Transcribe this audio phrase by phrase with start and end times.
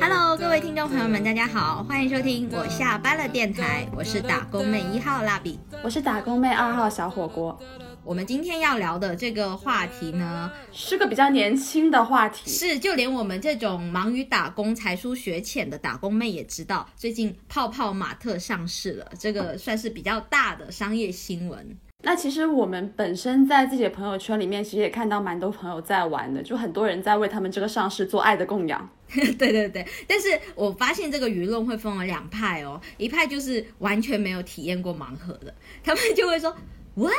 [0.00, 7.58] Hello，各位听众朋友们，大家好，欢迎收听我下班了电台，我是打工妹一号蜡笔，我是打工妹二号小火锅。
[8.04, 21.76] 我们今天要聊的这个话题呢，是个比较年轻的话题，是就连我们这种忙于打工、才疏学浅的打工妹也知道，最近泡泡玛特上市了，这个算是比较大的商业新闻。
[22.04, 28.88] 那其实我们本身在自己的朋友圈里面，其实也看到蛮多朋友在玩的，就很多人在为他们这个上市做爱的供养。
[29.38, 36.54] 对对对，但是我发现这个舆论会分为两派哦，一派就是完全没有体验过盲盒的，他们就会说
[36.94, 37.12] What？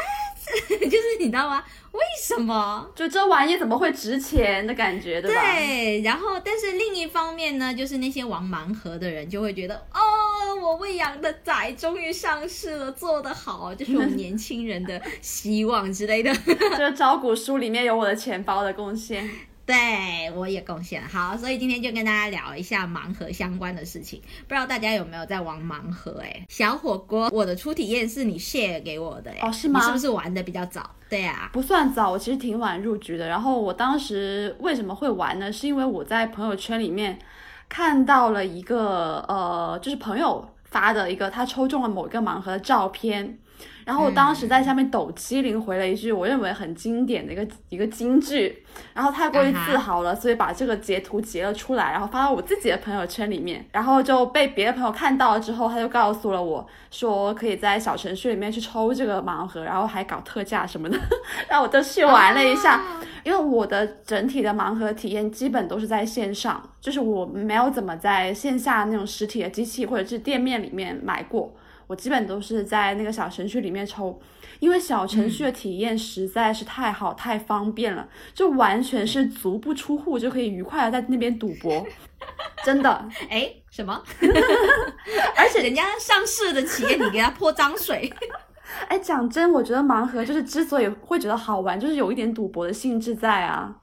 [0.69, 1.63] 就是你知道吗？
[1.91, 2.87] 为什么？
[2.95, 5.41] 就这玩意怎么会值钱的感觉，对吧？
[5.41, 6.01] 对。
[6.01, 9.99] 然后，但是另一方面呢，就是那些玩盲盒的人就会觉得，哦，
[10.61, 16.31] 我喂养的仔终于上市了，做得好，就是我们年轻人的希望之类的。
[16.77, 19.27] 这招股书里面有我的钱包的贡献。
[19.65, 24.21] 对，我也贡献好，所以今天就跟大家聊一下盲盒相关的事情。
[24.47, 26.21] 不知道大家有没有在玩盲盒？
[26.23, 29.79] 哎，小火锅，我的初体验是你 share 给我的，哎，哦，是吗？
[29.79, 30.87] 你是不是玩的比较早？
[31.09, 33.27] 对呀，不算早，我其实挺晚入局的。
[33.27, 35.51] 然后我当时为什么会玩呢？
[35.51, 37.17] 是因为我在朋友圈里面
[37.67, 43.39] 看到了一个，呃，就是朋友发的一个他抽中了某一个盲盒的照片。
[43.85, 60.97] 然后我当时在下面抖机灵回了一句我认为很经典的一个一个金句，然后太过于自豪了，所以把这个截图截了出来，然后发到我自己的朋友圈里面，然后就被别的朋友看到了之后，他就告诉了我说可以在小程序里面去抽这个盲盒，然后还搞特价什么的，
[61.47, 62.81] 然后我就去玩了一下，
[63.23, 71.53] 因为我的整体的盲盒体验基本都是在线上，就是我没有怎么在线下那种实体的机器或者是店面里面买过。
[71.87, 74.19] 我基本都是在那个小程序里面抽，
[74.59, 81.85] 因为小程序的体验实在是太好太方便了，就完全是足不出户就可以愉快的在那边赌博，
[82.65, 83.07] 真的。
[83.29, 84.01] 哎，什么？
[85.37, 88.11] 而且人家上市的企业，你给他泼脏水。
[88.87, 93.73] 哎，讲真，我觉得盲盒就是之所以会觉得好玩，就是有一点赌博的性质在啊，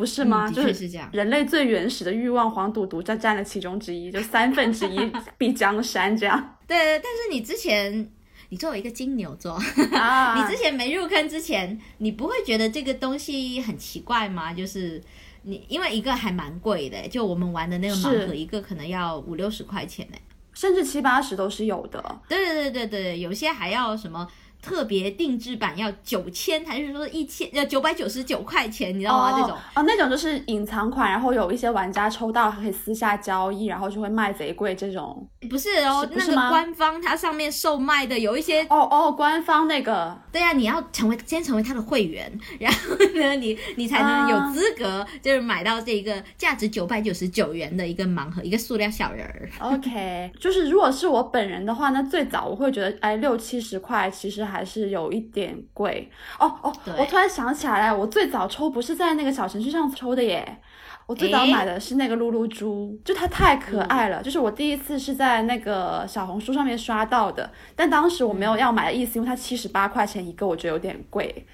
[0.00, 0.50] 不是吗？
[0.50, 1.06] 就是这样。
[1.12, 4.98] 人类最原始的欲望，黄赌毒，占占了其中之一，就三分之一
[5.36, 6.56] 必江山这样。
[6.66, 8.10] 对，但是你之前，
[8.48, 14.54] 你作为一个金牛座， 你之前没入坑之前，你不会觉得这个东西很奇怪吗？
[14.54, 15.02] 就是
[15.42, 20.16] 你因为一个还蛮贵的，就我们玩的那个盲盒，一个可能要五六十块钱呢，
[20.54, 22.02] 甚至七八十都是有的。
[22.26, 24.26] 对对对对对，有些还要什么。
[24.62, 28.94] 特别定制版要九千，还是说一千呃九百九十九块钱？
[28.94, 29.32] 你知道吗？
[29.40, 35.26] 这种哦，那种就是隐藏款，然后有一些玩家抽到可以私下交易，然后就会卖贼贵这种。
[35.48, 49.48] 不是哦，那个官方它上面售卖的有一些哦哦，官方那个对呀，你要成为先成为他的会员， 然后呢，你你才能有资格就是买到这一个价值九百九十九元的一个盲盒，一个塑料小人儿。
[49.60, 54.49] OK，就是如果是我本人的话，那最早我会觉得哎六七十块其实。
[54.50, 60.58] 还是有一点贵哦哦，我突然想起来了，我最早抽不是在那个小程序上抽的耶，
[61.06, 71.46] 我最早买的是那个露露猪，就它太可爱了，就是我第一次是在那个小红书上面刷到的，但当时我没有要买的意思，因为它七十八块钱一个，我觉得有点贵，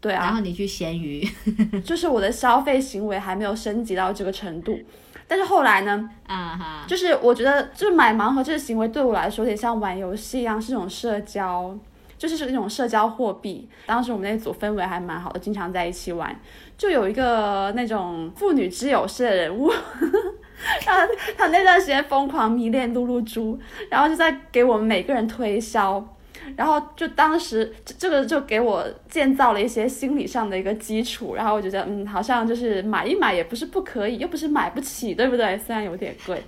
[0.00, 0.24] 对啊。
[0.24, 1.26] 然后你去咸鱼，
[1.84, 4.78] 就是我的消费行为还没有升级到这个程度，
[5.28, 11.78] 但是后来呢，啊哈，就是我觉得就是买盲盒这个行为对我来说有点像玩游戏一样，是一种社交。
[12.22, 16.32] 就是是那种社交货币，当时我们那组氛围还蛮好的，经常在一起玩。
[16.78, 19.68] 就有一个那种妇女之友式的人物，
[20.86, 21.04] 他
[21.36, 23.58] 他那段时间疯狂迷恋露露猪，
[23.90, 26.16] 然后就在给我们每个人推销，
[26.54, 35.58] 然后就当时这个就给我建造了一些心理上的一个基础，然后我觉得嗯，好像就是买一买也不是不可以，又不是买不起，对不对？
[35.58, 36.40] 虽然有点贵。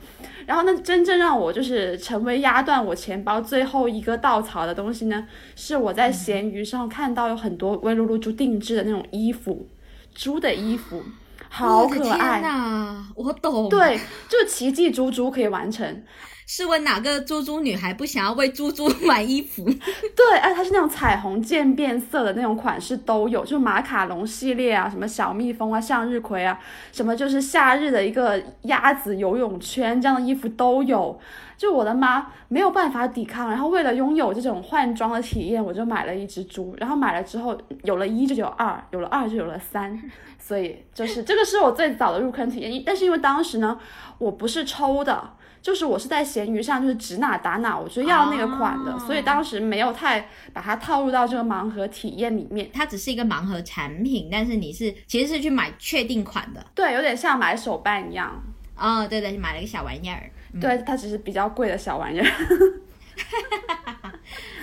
[0.47, 9.67] 然后那，真正让我就是成为压断我钱包最后一个稻草的东西呢，是我在闲鱼上看到有很多微露露猪定制的那种衣服，
[10.15, 11.03] 猪的衣服，
[11.49, 13.07] 好可爱呐！
[13.15, 13.99] 我懂，对，
[14.29, 16.03] 就奇迹猪猪可以完成。
[16.47, 19.65] 试问哪个猪猪女孩不想要为猪猪买衣服？
[20.15, 26.59] 对，哎，它是那种彩虹渐变色的那种款式都有，就马卡龙系列啊，什么小蜜蜂啊、向日葵啊，
[26.93, 31.19] 什么就是夏日的一个鸭子游泳圈这样的衣服都有。
[31.57, 33.49] 就我的妈，没有办法抵抗。
[33.49, 36.75] 然后为了拥有这种换装的体验，我就买了一只猪。
[36.79, 39.99] 然后买了之后，有了一就有二，有了二就有了三，
[40.39, 42.83] 所以就是这个是我最早的入坑体验。
[42.85, 43.79] 但是因为当时呢，
[44.19, 45.31] 我不是抽的。
[45.65, 52.69] 就是我是在闲鱼上就是指哪打哪，我就要那个款的，所以当时没有太把它套入到这个盲盒体验里面。
[52.71, 58.31] 它只是一个盲盒产品，但是你是其实是去买确定款的，对，有点像买手办一样。
[58.77, 60.31] 哦，对对，买了一个小玩意儿，
[60.61, 62.27] 对，它只是比较贵的小玩意儿。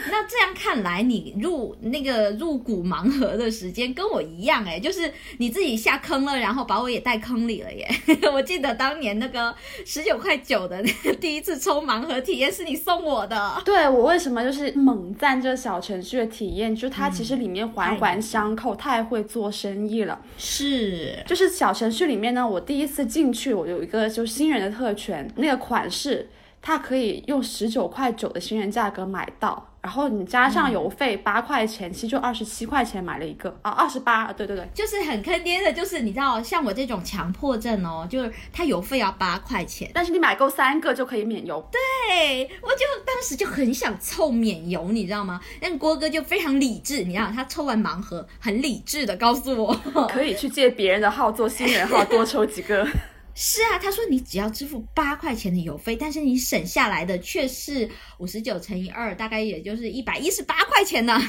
[0.10, 7.88] 那这样看来，你入那个入股盲盒的时间跟我一样哎，就是你自己下坑了，然后把我也带坑里了耶。
[8.34, 9.54] 我记得当年那个
[9.86, 10.82] 十九块九的
[11.20, 13.62] 第一次抽盲盒体验是你送我的。
[13.66, 16.76] 对我为什么就是猛赞这小程序的体验？
[16.76, 20.20] 就它其实里面环环相扣，太会做生意了。
[20.38, 26.30] 是，就是小程序里面呢，我第一次进去，我有一个就是新人的特权，那个款式
[26.62, 29.68] 它可以用十九块九的新人价格买到。
[29.82, 41.60] 然后你加上邮费八块钱，其实就二十七块钱买了一个啊，二十八，对对对，就是很坑爹的，就是你知道，像我这种强迫症哦，就是它邮费要八块钱，但是你买够三个就可以免邮。
[41.72, 45.42] 对，我就当时就很想凑免邮，你知道吗？
[45.60, 49.74] 但郭哥就非常理智，你知道，他抽完盲盒很理智的告诉我，
[50.08, 52.88] 可以去借别人的号做新人号，多抽几个。
[53.44, 57.90] 是啊，他说你只要支付八块钱的邮费，但是你省下来的却是
[58.20, 61.20] 五十九乘以二，大概也就是一百一十八块钱呢。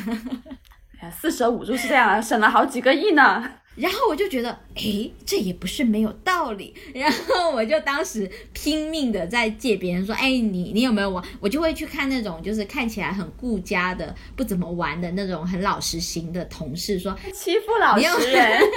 [1.01, 3.51] 哎，四舍五入是这样，省了好几个亿呢。
[3.77, 6.75] 然后我就觉得，哎，这也不是没有道理。
[6.95, 11.25] 然后我就当时拼命的在借别人说，哎，你你有没有玩？
[11.41, 18.61] 我就会去看那种就是看起来很顾家的、不怎么玩的那种很老实型的同事，说欺负老实人。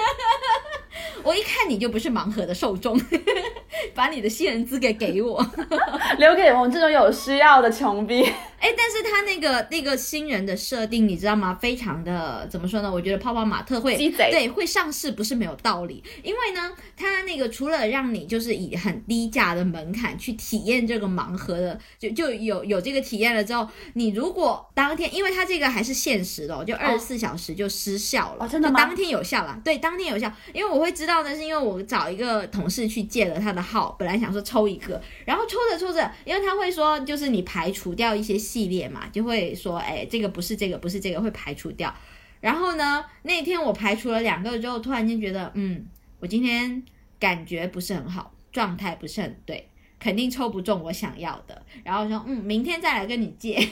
[1.24, 3.00] 我一看你就不是盲盒的受众，
[3.94, 5.46] 把你的新人资给给我，
[6.18, 8.24] 留给我们这种有需要的穷逼。
[8.58, 11.54] 哎，但是他那个那个新人的设定，你知道吗？
[11.62, 12.92] 非常的怎么说呢？
[12.92, 28.80] 我觉得泡泡玛特会对会上市不是没有道理，因为呢，他那个除了让你就是以很低价的门槛去体验这个盲盒的，就就有有这个体验了之后，你如果当天，因为他这个还是限时的，就二十四小时就失效了，真的吗？
[28.80, 38.36] 当天有效了，对，当天有效，因为我会知道呢，是因为我找一个同事去借了他的号，本来想说抽一个，然后抽着抽着，因为他会说，就是你排除掉一些。
[38.46, 41.92] 系列嘛，就会说，哎，这个不是这个，不是这个，会排除掉。
[42.40, 45.84] 然后呢，那天我排除了两个之后，突然间觉得，嗯，
[46.20, 46.84] 我今天
[47.20, 49.68] 感觉不是很好，状态不是很对，
[50.00, 51.60] 肯定抽不中我想要的。
[51.84, 53.68] 然后说，嗯，明天再来跟你借。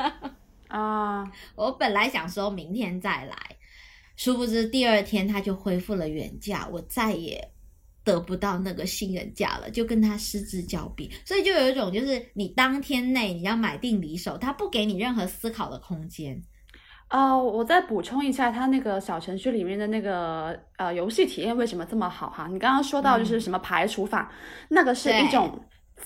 [0.68, 3.36] 啊，我本来想说明天再来，
[4.16, 7.50] 殊不知第二天他就恢复了原价，我再也。
[8.06, 16.38] 得不到那个新人价了，就跟他失之交臂，所以就有一种就是你当天内你要买定离手，他不给你任何思考的空间。
[17.08, 22.46] 哦，我再补充一下，他那个小程序里面的那个呃游戏体验为什么这么好哈？
[22.52, 24.30] 你刚刚说到就是什么排除法，
[24.68, 25.58] 那个是一种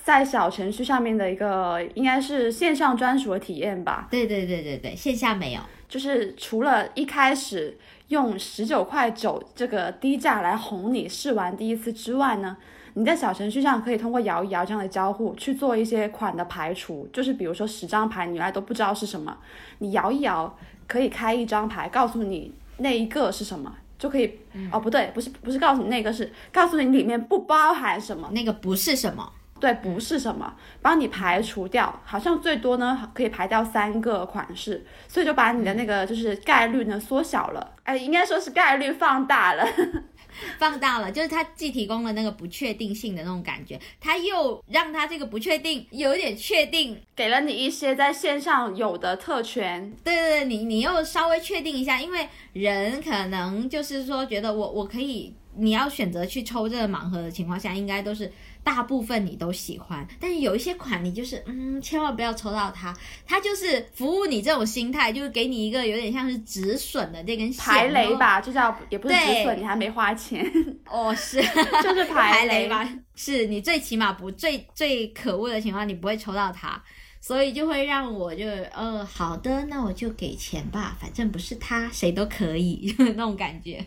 [0.04, 4.06] 在小程序上面的一个应该是线上专属的体验吧？
[4.08, 7.76] 对对对对对，线下没有，就是除了一开始。
[8.08, 12.56] 用十九块九这个低价来哄你试玩第一次之外呢，
[12.94, 19.36] 你在小程序上可以通过摇一摇这样的交互去做一些款的排除，就是比如说十张牌你原来都不知道是什么，
[19.78, 20.56] 你摇一摇
[20.86, 24.38] 可以开一张牌，告诉你那一个是什么，就可以
[24.72, 29.32] 哦不对，不是不是告诉你那个是告诉你里面不包含什么，那个不是什么。
[29.60, 39.66] 对，不是什么，帮你排除掉，好像最多呢可以排掉三个款式，所以就把你的那个就是概率呢缩小了，哎，应该说是概率放大了，
[40.58, 58.30] 放大了，就是它既提供了那个不确定性的那种感觉，它又让它这个不确定有点确定，给了你一些在线上有的特权，对对对，你你又稍微确定一下，因为人可能就是说觉得我我可以，你要选择去抽这个盲盒的情况下，应该都是。
[58.64, 62.94] 大部分你都喜欢，但是有一些款你就是嗯，千万不要抽到它。
[63.24, 70.44] 它就是服务你这种心态，就是给你一个有点像是止损的这根线排雷吧，就叫也不是止损，你还没花钱
[70.84, 71.40] 哦，是
[71.82, 72.86] 就是排雷吧？
[73.14, 76.82] 是你最起码不最最可恶的情况，你不会抽到它，
[77.22, 83.82] 所以就会让我就呃好的，那我就给钱吧，反正不是他谁都可以 那种感觉。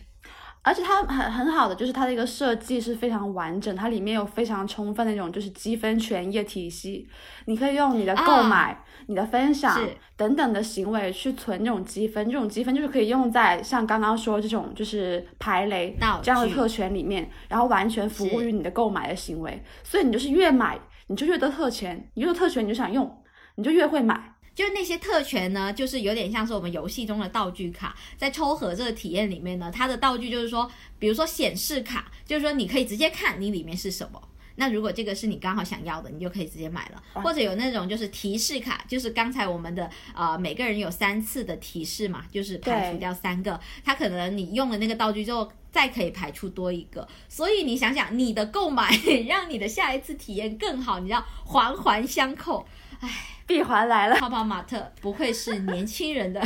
[0.64, 7.08] 而且它很很好的，就是它的一个设计是非常完整，它里面有非常充分的那种就是积分权益的体系，
[7.46, 9.76] 你可以用你的购买、你的分享
[10.16, 20.78] 等等的行为去存这种积分，这种积分就是可以用在像刚刚说这种就是排雷这样的特权里面，然后完全服务于你的购买的行为，所以你就是越买
[21.08, 23.22] 你就越得特权，你越特权你就想用，
[23.56, 24.31] 你就越会买。
[24.54, 34.22] 就是那些特权呢，就是有点像是我们游戏中的道具卡，在抽盒这个体验里面呢，它的道具就是说，比如说显示卡，就是说你可以直接看你里面是什么，
[34.56, 37.02] 那如果这个是你刚好想要的，你就可以直接买了。
[37.22, 47.08] 或者有那种就是提示卡，就是刚才我们的呃每个人有三次的提示嘛，就是排除掉三个，它可能你用了那个道具之后，再可以排出多一个。
[47.28, 48.90] 所以你想想，你的购买
[49.26, 52.66] 让你的下一次体验更好，你知道环环相扣。
[53.00, 56.40] 唉，闭环来了，泡泡玛特不愧是年轻人的。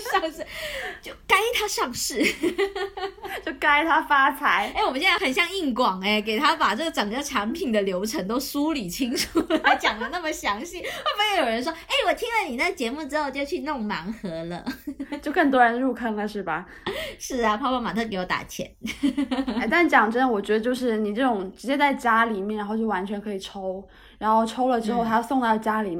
[0.00, 0.46] 上市
[1.02, 2.22] 就该他上市，
[3.44, 4.72] 就该他发财。
[4.74, 14.64] 哎，我们现在很像硬广哎，给他把这个整个产品的流程都梳理清楚，还讲的那么详细，会不会有人说，哎，我听了你那节目之后就去弄盲盒了，
[15.22, 16.66] 就更多人入坑了是吧？
[17.18, 18.70] 是啊，泡泡玛特给我打钱。
[19.58, 23.86] 哎，但讲真的，我觉得就是你这种直接在家里面，然后就完全可以抽，
[24.18, 25.98] 然后抽了之后他送到家里。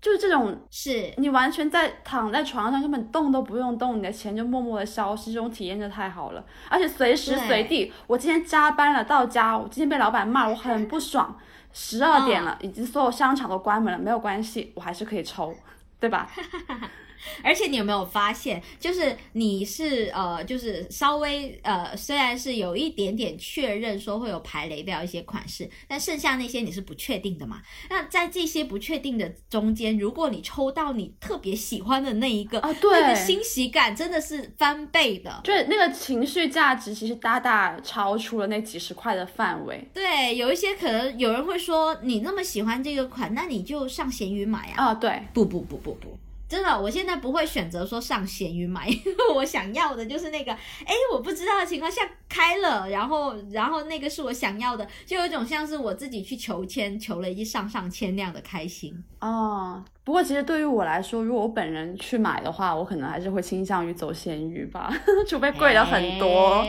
[0.00, 6.44] 就是这种，是你完全在躺在床上根本动都不用动，你的钱就默默的消失，这种体验就太好了。
[6.68, 11.38] 而且随时随地，我今天加班了到家，我今天被老板骂，我很不爽。
[11.72, 15.54] 十二点了，已经所有商场都关门了，没有关系，我还是可以抽，
[15.98, 16.28] 对吧？
[17.42, 27.62] 而且你有没有发现，就是你是呃，就是稍微呃，虽然是有一点点确认说会有排雷掉一些款式，但剩下那些你是不确定的嘛？
[27.90, 39.88] 那在这些不确定的中间，如果你抽到你特别喜欢的那一个啊，对，那个欣喜感真的是翻倍的，就是那个情绪价值其实大大超出了那几十块的范围。
[39.94, 44.86] 对，有一些可能有人会说，你那么喜欢这个款，那你就上闲鱼买啊。
[44.86, 46.18] 啊，对，不不不不不。
[46.52, 59.82] 真的，我现在不会选择说上闲鱼买，因 为我想要的就是那个，哎，我不知道的情况下开了，然后，然后那个是我想要的，就有一种像是我自己去求签，求了一上上签那样的开心哦。
[60.04, 64.92] 不过其实对于我来说，如果我本人去买的话，我可能还是会倾向于走闲鱼吧，
[65.28, 66.66] 除非贵了很多。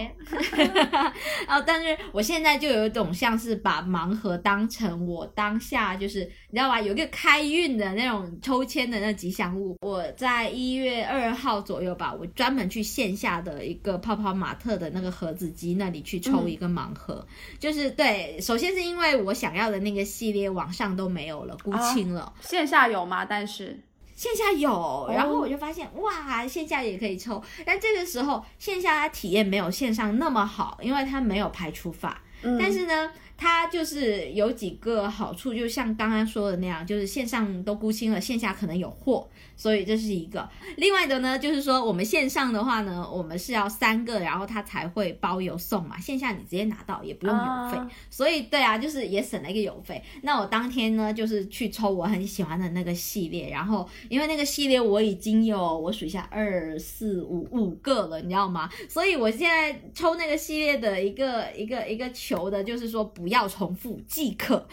[1.48, 6.20] 哦，但是我现在就有一种像是把盲盒当成我当下就是
[6.52, 9.75] 你知道吧，有一个开运的那种抽签的那吉祥物。
[9.82, 17.25] 我在一月二号左右吧，我专门去线下的一个泡泡玛特的那个盒子机那里去抽一个盲盒，
[17.60, 23.23] 就是对，首先是因为我想要的那个系列网上都没有了，孤清了，线下有吗？
[23.25, 23.80] 但是
[24.15, 32.22] 线下有，然后我就发现哇，线下也可以抽，但这个时候线下它体验没有线上那么好，因为它没有排除法。
[32.60, 33.12] 但是呢。
[33.36, 40.48] 它就是有几个好处，就像刚刚说的那样，就是线上都估清了，线下可能有货，所以这是一个。
[40.78, 46.00] 另外的呢，就是说我们线上的话呢，我们是要三个，然后它才会包邮送嘛。
[46.00, 47.78] 线下你直接拿到也不用邮费，
[48.10, 50.02] 所以对啊，就是也省了一个邮费。
[50.22, 58.70] 那我当天呢，就是去抽我很喜欢的那个系列，然后因为那个系列我已经有我数一下二四五五个了，你知道吗？
[58.88, 63.34] 所以我现在抽那个系列的一个一个一个球的，就是说不。
[63.34, 64.68] 要重复即可，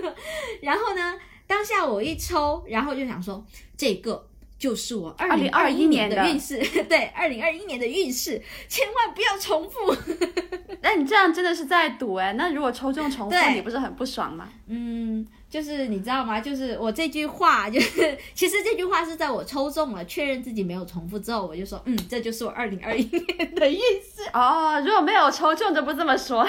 [0.60, 1.18] 然后呢？
[1.46, 3.42] 当下我一抽，然后就想说，
[3.74, 4.28] 这个
[4.58, 9.96] 就是我二零二一年的运势， 对，二零二一年的运势，千万不要重复。
[10.82, 12.34] 那你这样真的是在赌哎？
[12.34, 14.48] 那如果抽中重复，你不是很不爽吗？
[14.66, 16.38] 嗯，就是你知道吗？
[16.38, 24.28] 就是我这句话，就是其实这句话是在我抽中了，确认自己没有重复之后，我就说，嗯，这就是我二零二一年的运势。
[24.34, 26.46] 哦，如果没有抽中，就不这么说。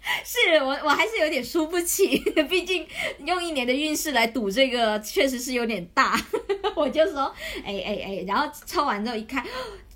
[0.24, 2.86] 是我，我还是有点输不起，毕竟
[3.24, 6.18] 用一年的运势来赌这个，确实是有点大。
[6.76, 7.32] 我就说，
[7.64, 9.44] 哎哎哎，然后抽完之后一看，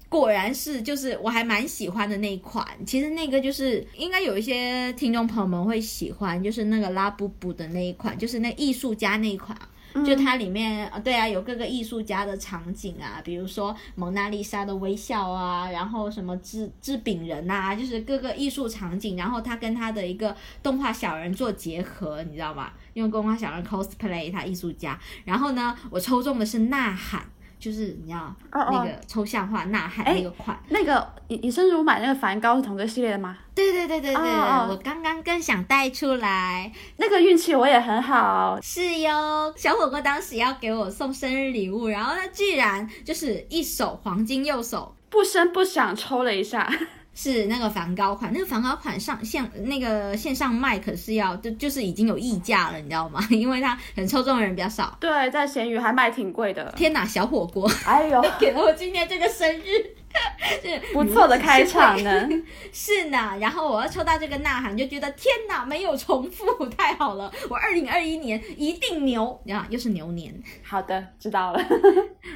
[0.09, 2.66] 果然是就是我还蛮喜欢的那一款。
[2.87, 9.56] 其实那个就是应该有一些听众朋友们会喜欢，就是那个拉布布的那一款，就是那艺术家那一款。
[10.04, 22.75] 就它里面啊，对啊，有各个艺术家的场景啊，比如说蒙娜丽莎的微笑啊，然后什么制制饼人呐，就是各个艺术场景，然后它跟它的一个动画小人做结合，你知道吧？
[22.94, 27.26] 用动画小人 cosplay 他艺术家，然后呢，我抽中的是呐喊。
[27.62, 33.38] 就是你要那个抽象化呐喊那个款，那个你你生如买那个梵高是同个系列的吗？
[33.54, 34.21] 对对对对对，
[34.69, 38.59] 我刚刚更想带出来，那个运气我也很好。
[38.61, 46.69] 是哟，小火锅当时要给我送生日礼物，然后他居然就是一手黄金右手，不声不响抽了一下。
[47.14, 53.21] 是那个梵高款，那个梵高款上线那个线上卖可是要就就是已经有溢价了，你知道吗？
[53.31, 54.97] 因为它很抽中的人比较少。
[54.99, 56.73] 对，在闲鱼还卖挺贵的。
[56.76, 57.71] 天哪，小火锅！
[57.85, 60.01] 哎呦， 给了我今天这个生日。
[60.92, 62.28] 不错的开场呢。
[62.73, 67.33] 是呢，然后我要抽到这个呐喊，就觉得天哪，没有重复，太好了！
[67.49, 70.35] 我二零二一年一定牛啊，又是牛年。
[70.62, 71.64] 好的，知道了。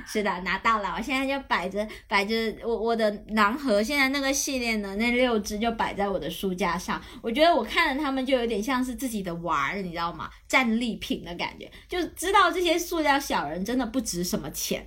[0.06, 7.00] 是的，拿到了，我现在就摆着摆着我我的盲盒，现在那个系列呢，那六只就摆在我的书架上。
[7.22, 10.28] 我觉得我看了他们就有点像是自己的娃儿，你知道吗？
[10.48, 14.84] 战利品的感觉，就知道这些塑料小人真的不值什么钱。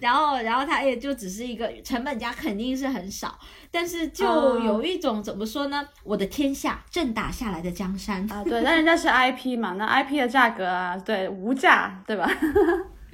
[0.00, 3.38] 然后，然后他也就只是一个成本价，肯定是很少，
[3.70, 5.86] 但是就有一种怎么说呢？
[6.04, 12.30] 我的天下正打下来的江山啊，对，那人家是 IP 嘛，那 IP 的价格啊，对，无价，对吧？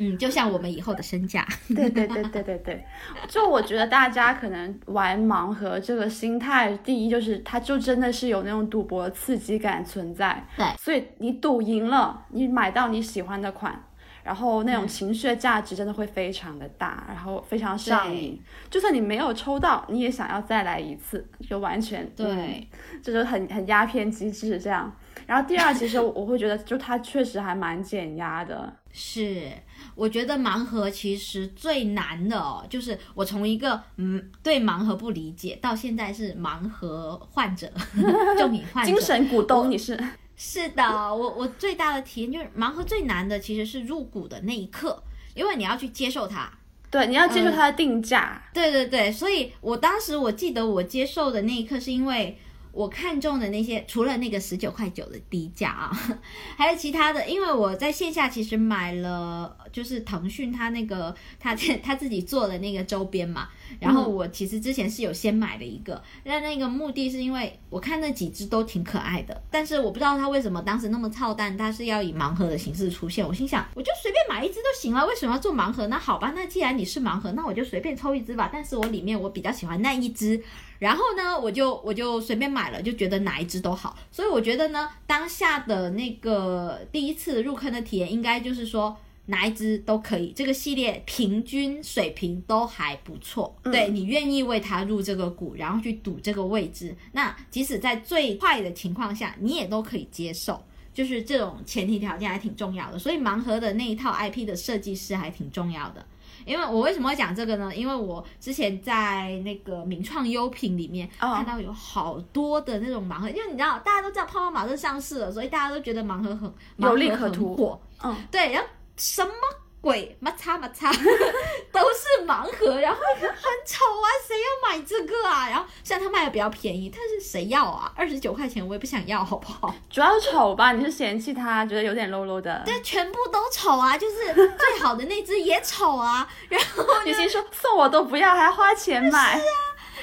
[0.01, 1.45] 嗯，就像我们以后的身价。
[1.75, 2.87] 对对对对对对，
[3.27, 10.47] 就我觉得大家可能玩盲盒这个心态，第一就是它就真的是有那种赌博刺激感存在。
[10.57, 13.83] 对，所以你赌赢了，你买到你喜欢的款。
[14.23, 18.41] 然后那种情绪的价值真的会非常的大，然后非常上瘾。
[18.71, 22.67] 就算你没有抽到，你也想要再来一次，就完全对，
[23.03, 24.93] 这就是很很鸦片机制这样。
[25.27, 28.73] 然后第二，其实我会觉得，就它确实还蛮减压的。
[28.93, 29.51] 是，
[29.95, 37.71] 我觉得盲盒其实最难的哦，就是我从一个嗯对盲盒不理解，到现在是盲盒患者，
[38.39, 39.99] 重品患者，精神股东你是。
[40.39, 40.83] 是的，
[41.15, 45.03] 我我最大的体验就是盲盒最难的其实是入股的那一刻，
[45.35, 46.49] 因为你要去接受它，
[46.91, 52.39] 对，你要接受它的定价，对对对，所以我当时我记得我接受的那一刻是因为。
[52.71, 55.91] 我看中的那些，除了那个十九块九的低价啊，
[56.57, 57.27] 还有其他的。
[57.27, 63.49] 因为我在线下其实买了，就是腾讯它那个 它它自己做的那个周边嘛。
[63.79, 73.27] 然后我其实之前是有先买了一个，那那个目的是因为我看那几只都挺可爱的，但是我不知道它为什么当时那么操蛋，它是要以盲盒的形式出现。
[73.27, 75.87] 我心想，我就随便买一只都行了，为什么要做盲盒？
[75.89, 78.49] 那好吧，那既然你是盲盒，那我就随便抽一只吧。
[78.51, 80.43] 但是我里面我比较喜欢那一只。
[80.79, 83.99] 然后呢，我就我就随便买了，就觉得哪一只都好。
[84.13, 88.97] 所以我觉得呢，当下的那个第一次入坑的体验，应该就是说
[89.29, 90.33] 哪一支都可以。
[90.37, 100.63] 这个系列平均水平都还不错，对你愿意为它入这个股，然后去赌这个位置，那即使在最坏的情况下，你也都可以接受。
[100.93, 102.99] 就是这种前提条件还挺重要的。
[102.99, 106.05] 所以盲盒的那一套 IP 的设计师还挺重要的。
[106.45, 107.75] 因为我为什么会讲这个呢？
[107.77, 117.79] 因为我之前在那个名创优品里面看到有好多的那种盲盒，因为你知道大家都知道泡泡玛特上市了，所以大家都觉得盲盒很有利可图。
[118.03, 119.33] 嗯，对，然后什么？
[119.81, 120.91] 鬼，嘛擦嘛擦，
[121.73, 123.31] 都是盲盒，然后很
[123.65, 125.49] 丑啊，谁要买这个啊？
[125.49, 127.91] 然后虽然它卖的比较便宜，但是谁要啊？
[127.95, 129.73] 二十九块钱我也不想要，好不好？
[129.89, 130.73] 主要丑吧？
[130.73, 132.61] 你是嫌弃它，觉得有点 low low 的？
[132.67, 136.29] 对，全部都丑啊，就是最好的那只也丑啊。
[136.49, 139.39] 然后有些 说送我都不要，还要花钱买。
[139.39, 139.55] 是啊。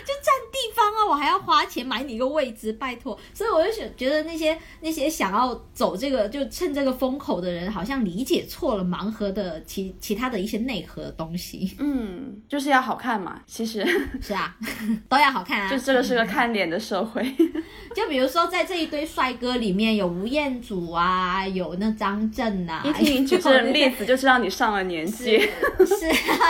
[0.03, 3.17] 就占地方啊，我还要花钱买你一个位置，拜托。
[3.33, 11.75] 所以我就想，觉得那些那些想要走这个，就趁这个风口的人，好像理解错了盲盒的其其他的一些内核东西。
[11.79, 13.85] 嗯，就是要好看嘛，其实
[14.21, 14.55] 是啊，
[15.07, 15.69] 都要好看啊。
[15.71, 17.23] 就这个是个看脸的社会。
[17.95, 25.39] 就比如说，在这一堆帅哥里面有吴彦祖啊，有那张震啊，一听举这例子就知道你上了年纪。
[25.39, 26.43] 是啊，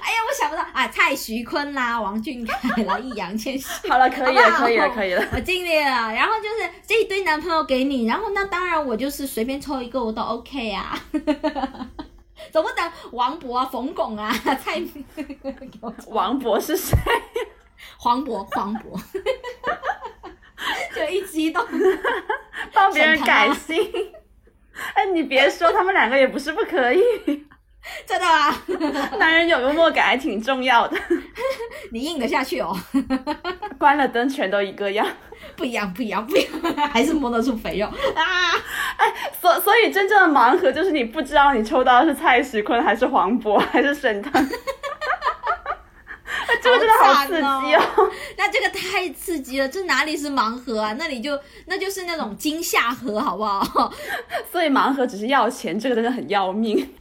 [0.00, 2.89] 哎呀，我想不到啊，蔡徐坤啦，王俊凯啦。
[2.98, 6.12] 易烊千玺，好了，可以了，可以了，可以了，我尽力了。
[6.12, 10.98] 然后就是这一堆男朋友给你，然后那当然我就是随便抽一个我都 OK 啊。
[12.50, 14.32] 总不能王博啊、冯巩啊、
[14.64, 14.82] 蔡
[16.08, 16.96] 王博是谁？
[17.96, 18.98] 黄渤，黄渤，
[20.96, 21.64] 就一激动
[22.72, 23.78] 帮别人改姓。
[24.94, 27.02] 哎，你别说，他们两个也不是不可以。
[28.06, 29.08] 真的吗？
[29.18, 30.96] 男人有幽默感还挺重要的。
[31.92, 32.76] 你硬得下去哦。
[33.78, 35.06] 关了灯全都一个样，
[35.56, 36.52] 不一样，不一样，不一样，
[36.92, 38.24] 还是摸得出肥肉啊！
[38.98, 44.50] 哎，所所以真正的盲盒就是你不知道你抽到的是蔡徐坤还是黄渤还是沈腾。
[46.62, 48.10] 这个真的好刺激哦！
[48.36, 50.92] 那这个太刺激了，这哪里是盲盒啊？
[50.98, 53.92] 那里就那就是那种惊吓盒，好不好？
[54.50, 56.94] 所以盲盒只是要钱，这个真的很要命。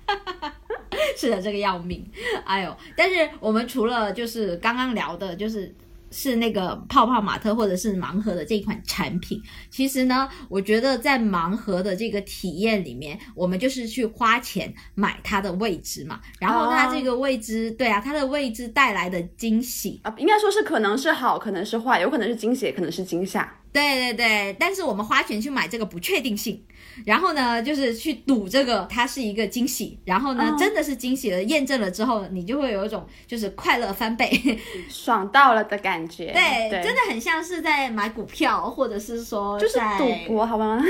[1.17, 2.05] 是的，这个要命。
[2.45, 5.73] 哎呦，但是我们除了就是刚刚聊的，就是。
[6.11, 19.99] 是那个泡泡玛特或者是盲盒的这一款产品，其实呢，我觉得在盲盒的这个体验里面，我们就是去花钱买它的位置嘛，然后它这个位置，对啊，它的位置带来的惊喜。
[20.03, 23.55] 啊，应该说是可能是好，可能是坏，有可能是惊喜，也可能是惊吓。
[23.71, 26.59] 对对对，但是我们花钱去买这个不确定性，
[27.05, 36.31] 然后呢，就是去赌这个它是一个惊喜，然后呢，真的是惊喜了，验证了之后，你就会有一种就是快乐翻倍、爽到了的感觉。
[36.33, 40.83] 对，真的很像是在买股票，或者是说就是赌博，好吗？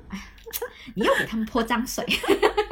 [0.94, 2.04] 你又给他们泼脏水。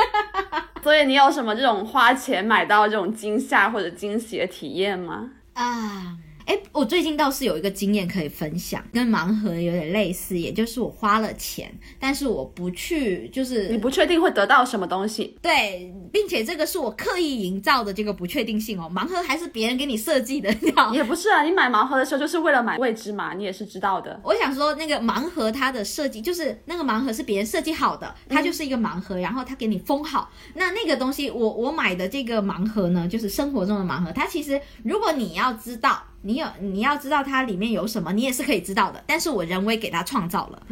[0.83, 5.31] 所以你有什么这种花钱买到这种惊吓或者惊喜的体验吗？
[5.53, 6.17] 啊。
[6.47, 18.91] 哎，我最近倒是有一个经验可以分享，跟盲盒有点类似，也就是我花了钱，但是我不去，就是你不确定会得到什么东西，对，并且这个是我刻意营造的这个不确定性哦。
[18.93, 20.53] 盲盒还是别人给你设计的，
[20.93, 24.21] 也不是啊，你买盲盒的时候就是为了买未知嘛，你也是知道的。
[24.25, 30.31] 我想说，那个盲盒它的设计就是那个盲盒是别人设计好的，它就是一个盲盒，然后它给你封好。
[30.55, 36.03] 那那个东西，我我买的这个盲盒呢，就是生活中的盲盒，它其实如果你要知道。
[36.23, 40.63] 你有你要知道它里面有什么，你也是可以知道的，但是我人为给它创造了，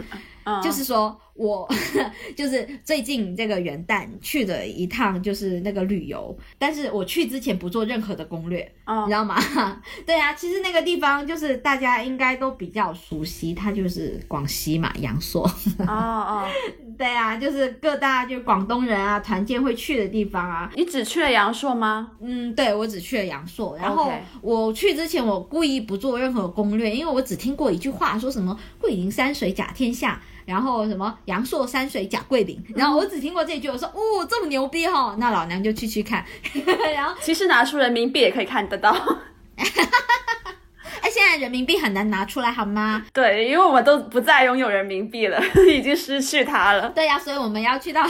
[0.63, 1.21] 就是说。
[1.35, 1.67] 我
[2.37, 9.41] 就是最近这个元旦去了一趟，就是那个旅游，但是我去之前不做任何的攻略，你知道吗？
[10.05, 15.43] 对啊，其实那个地方就是大家应该都比较熟悉，它就是广西嘛，阳朔。
[15.79, 16.47] 哦哦，
[16.99, 20.71] 对啊，就是各大就广东人啊团建会去的地方啊。
[20.77, 22.11] 你只去了阳朔吗？
[22.21, 23.79] 嗯，对，我只去了阳朔。
[23.79, 30.21] 然后我去之前，我故意不做任何攻略，因为我只听过一句话，说什么“桂林山水甲天下”。
[30.51, 36.25] 然后什么阳朔山水甲桂林，然后我只听过这句，我说哦这么牛逼哈，那老娘就去去看。
[36.93, 38.91] 然后其实拿出人民币也可以看得到，
[39.55, 43.07] 哎，现在人民币很难拿出来好吗？
[43.13, 45.41] 对，因为我们都不再拥有人民币了，
[45.73, 46.91] 已经失去它了。
[46.91, 48.05] 对呀，所以我们要去到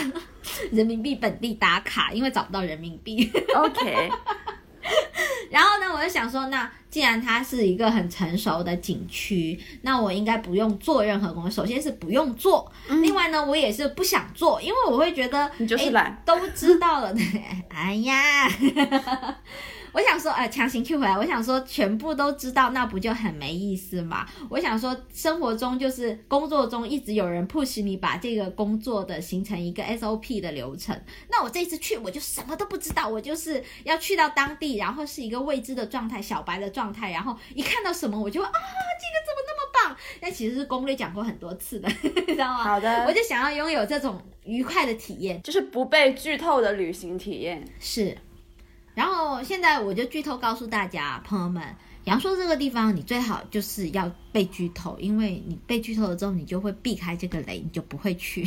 [0.73, 3.31] 人民币本地打卡，因为找不到人民币。
[3.55, 4.11] OK。
[5.51, 11.51] 然后呢，我就想说，那既然它是一个很成熟的景区，那我应该不用做任何工作。
[11.51, 12.71] 首先是不用做，
[13.03, 17.15] 另外呢，我也是不想做，因为我会觉得你就是懒， 都知道了。
[17.69, 18.49] 哎呀。
[19.93, 21.17] 我想说，呃，强行 Q 回来。
[21.17, 24.27] 我想说，全部都知道，那不就很没意思吗？
[24.49, 30.99] 我想说，生活中就是工作中一直有人 push 你把这个工作的形成一个 SOP 的流程。
[31.31, 39.97] 那我这次去，我就什么都不知道，我就是要去到当地，然后是一个未知的状态，小白的状态，然后一看到什么，我就啊，这个怎么那么棒？
[40.21, 41.89] 那其实是攻略讲过很多次的，
[42.27, 42.63] 知道吗？
[42.63, 48.17] 好的，我就想要拥有这种愉快的体验，就是不被剧透的旅行体验，是。
[49.01, 58.47] 然后现在我就剧透告诉大家，朋友们，阳朔这个地方你最好就是要被剧透，因为你被剧透了之后，你就会避开这个雷，你就不会去。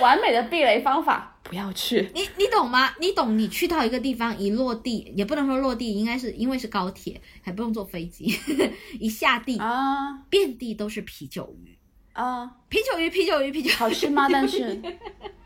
[0.00, 2.08] 完美的避雷方法，不要去。
[2.16, 2.94] 你你懂吗？
[2.98, 3.38] 你懂？
[3.38, 8.34] 你去到一个地方一落地，也不能说落地，应该是因为是高铁，还不用坐飞机，
[8.98, 11.76] 一下地啊，遍地都是啤酒鱼
[12.14, 14.26] 啊，啤酒鱼，啤酒鱼，啤酒好吃吗？
[14.32, 14.80] 但是。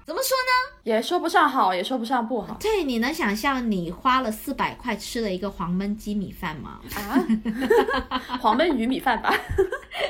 [0.07, 0.81] 怎么说呢？
[0.85, 2.57] 也说不上好，也说不上不好。
[2.61, 6.79] 对，你能想象你花了四百块吃了一个黄焖鸡米饭吗？
[6.95, 7.17] 啊，
[8.39, 9.35] 黄焖鱼米饭吧，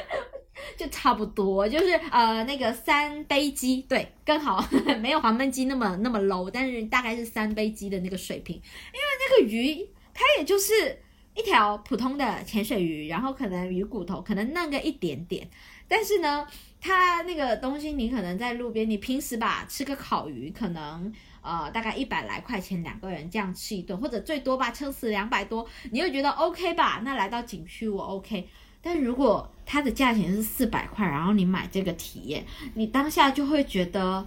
[0.76, 4.66] 就差不多，就是呃那个三杯鸡，对，刚好
[5.00, 8.56] 没有黄焖鸡那么那么 low，但是大概是三杯鸡的那个水平。
[8.56, 8.62] 因
[9.00, 11.00] 为那个鱼，它也就是
[11.34, 15.48] 一条普通的潜水鱼，然后可能鱼骨头可能嫩个一点点，
[15.88, 16.46] 但是呢。
[16.86, 27.00] 它那个东西，你可能在路边，你平时吧吃个烤鱼，可能呃大概一百来块钱两个人这样吃一顿，或者最多吧撑死两百多，你会觉得 OK 吧？
[27.02, 28.46] 那来到景区我 OK，
[28.82, 32.44] 但如果它的价钱是四百块，然后你买这个体验，
[32.74, 34.26] 你当下就会觉得，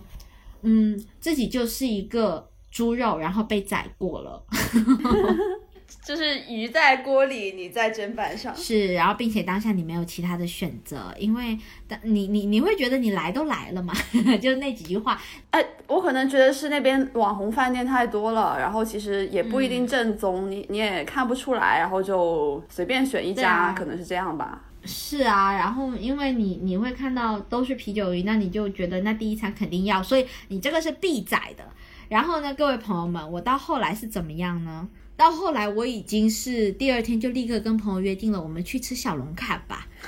[0.63, 4.43] 嗯，自己就是一个猪肉，然后被宰过了。
[6.07, 8.55] 就是鱼在锅里，你在砧板上。
[8.55, 13.93] 是，然后并且当下你没有其他的选择，因为但你你你会觉得你来都来了嘛，
[14.41, 15.19] 就那几句话。
[15.49, 24.61] 哎，我可能觉得是那边网红饭店太多了，然后其实也不一定正宗，你你也看不出来，然后就随便选一家，可能是这样吧。
[24.85, 31.65] 是啊，然后因为你你会看到都是啤酒鱼，那你就觉得那第一餐肯定要，所以你这个是必宰的。
[32.07, 34.87] 然后呢，各位朋友们，我到后来是怎么样呢？
[35.17, 39.87] 到后来，我已经是第二天就立刻跟朋友约定了，我们去吃小龙坎吧。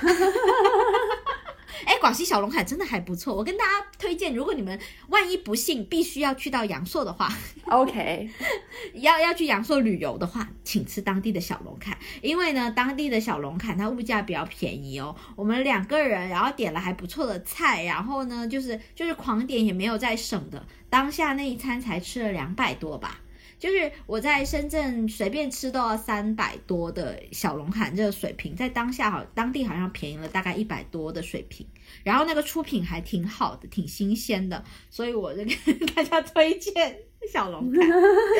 [1.86, 7.28] 哎，广西小龙坎真的还不错，我跟大家推荐，如果你们万一不幸必须要去到阳朔的话，
[7.66, 8.28] OK，
[8.94, 15.16] 要要去阳朔旅游的话，请吃当地的小龙坎，因为呢，当地的小龙坎它物价比较便宜哦。
[15.34, 23.20] 我们两个人，然后点了还不错的菜，然后呢，就是就是狂点也没有再省的，当下那一餐才吃了两百多吧。
[23.60, 31.66] 就是我在深圳随便吃都要三百多的小龙坎这个水平，在当下好当地好像便宜了大概一百多的水平，
[32.02, 36.96] 然后那个出品还挺好的，挺新鲜的，所以我就跟大家推荐
[37.30, 37.86] 小龙坎，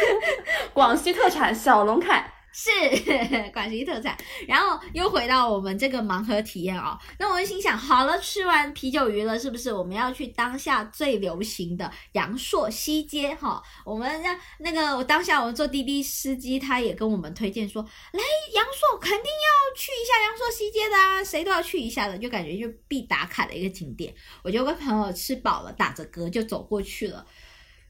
[0.73, 2.25] 广西特产小龙坎。
[2.53, 2.71] 是
[3.55, 4.17] 广西特产，
[4.49, 6.99] 然后又回到我们这个盲盒体验哦。
[7.19, 13.63] 那我心想，好了，吃完啤酒鱼了，是不是我们要去当下最流行的阳朔西街哈？
[13.85, 18.21] 我们让那个我当下我们做滴滴司机，他也跟我们推荐说，来
[18.55, 24.13] 阳朔肯定要去一下阳朔西街的啊，谁都要去一下的，就感觉就必打卡的一个景点。
[24.43, 27.25] 我就跟朋友吃饱了，打着嗝就走过去了。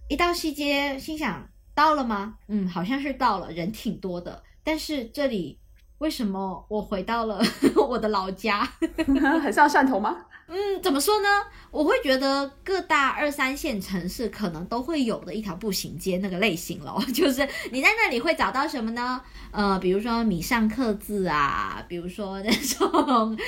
[0.08, 2.36] 一到西街，心想到了吗？
[2.48, 4.42] 嗯，好像是到了，人挺多的。
[4.62, 5.58] 但是这里
[6.00, 7.40] 为什么我回到了
[7.76, 8.66] 我的老家？
[9.42, 10.16] 很像汕头吗？
[10.52, 11.28] 嗯，怎么说呢？
[11.70, 19.20] 我会觉得各大二三线城市可能都会有的一条步行街那个类型咯， 就是你在那里会找到什么呢？
[19.52, 23.38] 呃，比如说米上刻字啊，比如说那种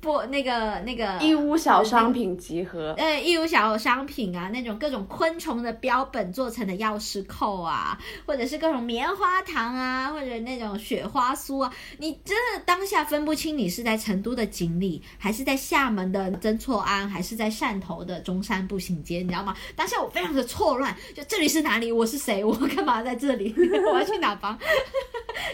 [0.00, 16.30] 不那个那个义乌小商品集合，呃，义乌小商品啊，那种各种昆虫的标本做成的钥匙扣啊，或者是各种棉花糖啊，或者那种雪花酥啊，你真的当下分不清你是在成都的锦里，还是在厦门的。
[16.40, 19.56] 曾厝垵还是在汕头的中山步行街，你知道吗？
[19.74, 21.90] 当下我非常的错乱，就这里是哪里？
[21.90, 22.44] 我是谁？
[22.44, 23.52] 我干嘛在这里？
[23.92, 24.58] 我要去哪方？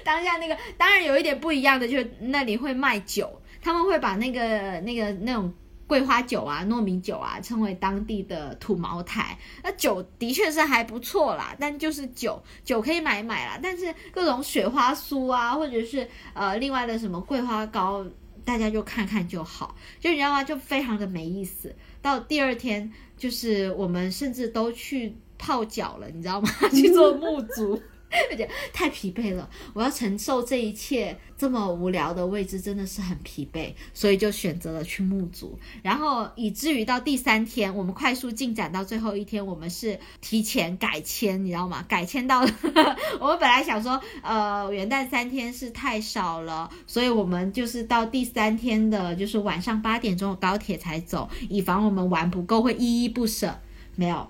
[0.04, 5.52] 当下那个当然有一点不一样的，就是那里会卖酒，他们会把那个那个那种
[5.86, 9.38] 桂花酒啊、糯米酒啊称为当地的土茅台。
[9.62, 18.04] 那酒的确是还不错啦，但就是酒酒可以买买啦，但是各种雪花酥啊，或者是呃另外的什么桂花糕。
[18.46, 20.44] 大家就看看就好，就你知道吗？
[20.44, 21.74] 就非常的没意思。
[22.02, 26.48] 到第二天，就是我们甚至都去泡脚了，你知道吗？
[26.70, 27.82] 去做沐足。
[28.30, 35.58] 而且太疲惫了，我要承受这一切这么无聊的位置，真的是很疲惫，所以就选择了去沐足。
[35.82, 41.84] 然后以至于到第三天，我们快速进展到最后一天，我们是提前改签，你知道吗？
[41.88, 42.40] 改签到
[43.20, 53.60] 我们本来想说，呃，元旦三天是太少了，所以我们就是到第三天的，就是晚上八点钟的高铁才走，以防我们玩不够会依依不舍。
[53.96, 54.28] 没有。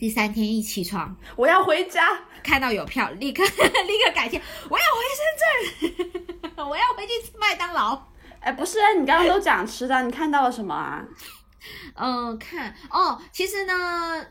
[0.00, 3.42] 第三天一起床，我要回家， 看到有票，立刻
[3.84, 6.00] 立刻改签，我要回深
[6.56, 8.02] 圳， 我要回去吃麦当劳。
[8.40, 11.04] 哎，不是，你刚刚都讲吃的，你看到了什么啊？
[11.94, 13.74] 嗯，看哦，其实呢，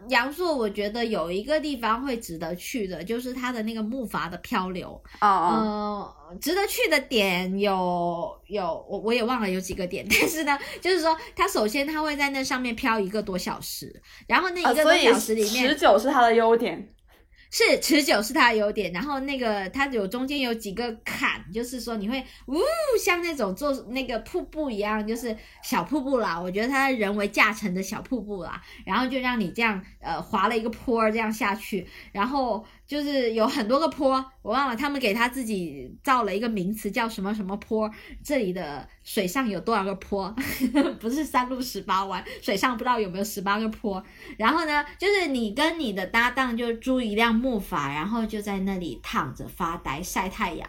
[0.09, 5.01] 阳朔我觉得有一个地方会值得去的，就是它的那个木筏的漂流。
[5.21, 16.93] 哦哦，值得去的点有有，我我也忘了有几个点， 但是呢，就是说它首先它会在那上面漂一个多小时，然后那一个多小时里面十九是它的优点。
[17.49, 22.57] 是持久是它的优点，然后那个它有中间有几个坎，就是说你会呜
[23.03, 26.39] 像那种做那个瀑布一样，就是小瀑布啦。
[26.39, 32.65] 我觉得它人为架成的小瀑布啦，然后就让你这样呃滑了一个坡这样下去，然后。
[32.89, 37.87] 就是有很多个坡，我忘了他们给他自己造了一个名词，叫什么什么坡。
[38.23, 40.35] 这里的水上有多少个坡？
[40.99, 44.03] 不是山路十八弯，水上不知道有没有十八个坡。
[44.39, 50.67] 然后呢，就是你跟你的搭档就租一辆木筏，然后就在那里躺着发呆晒太阳。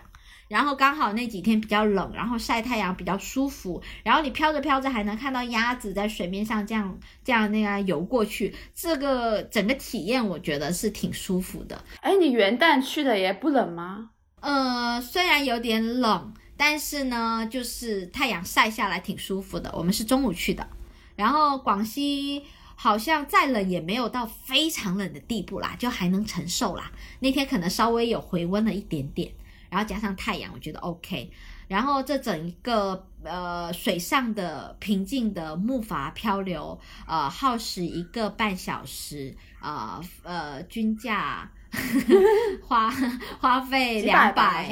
[0.50, 11.84] 然后刚好那几天比较冷，然后晒太阳比较舒服，然后你飘着飘着还能看到鸭子在水面上这样这样那样游过去，这个整个体验我觉得是挺舒服的。
[12.00, 14.10] 哎，你元旦去的也不冷吗？
[14.40, 19.72] 呃，虽然有点冷，但是呢，就是太阳晒下来挺舒服的。
[19.76, 20.66] 我们是中午去的，
[21.14, 22.42] 然后广西
[22.74, 26.90] 好像再冷也没有到非常冷的地步啦，就还能承受啦。
[27.20, 29.30] 那天可能稍微有回温了一点点。
[29.70, 31.32] 然后加上太阳，我觉得 OK。
[31.68, 41.48] 然后这整一个呃水上的平静的木筏漂流，呃耗时一个半小时，呃呃均价
[42.66, 42.90] 花
[43.38, 44.68] 花费两百，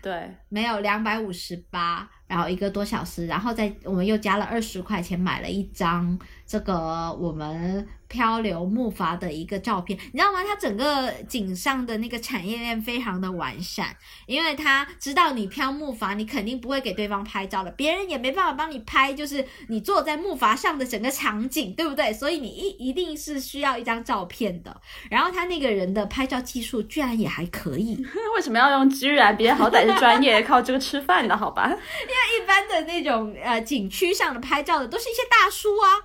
[0.00, 7.86] 对，没有两百五十八，然后一个多小时，然后再我们又加了二十块钱买了一张这个我们。
[8.08, 10.42] 漂流木筏的一个照片，你知道吗？
[10.42, 13.94] 它整个井上的那个产业链非常的完善，
[14.26, 22.10] 因为他知道你漂木筏，你肯定不会给对方拍照的，别人也没办法帮你拍，就是你坐在木筏上的整个场景，对不对？
[22.10, 24.80] 所以你一一定是需要一张照片的。
[25.10, 28.02] 然后他那个人的拍照技术居然也还可以，
[28.34, 29.36] 为什么要用居然？
[29.36, 31.68] 别人好歹是专业靠这个吃饭的，好吧？
[31.68, 36.00] 因为一般的那种呃景区上的拍照的都是一些大叔啊，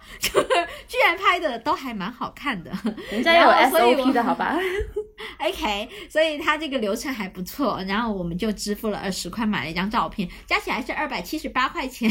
[0.86, 1.93] 居然拍的都还。
[1.94, 2.72] 蛮好看的，
[3.12, 4.58] 人家有 SOP 的好吧？
[5.40, 12.10] OK，所以他这个流程还不错，然后我们就支付了二十块买了一张照片，加起来是二百七十八块钱。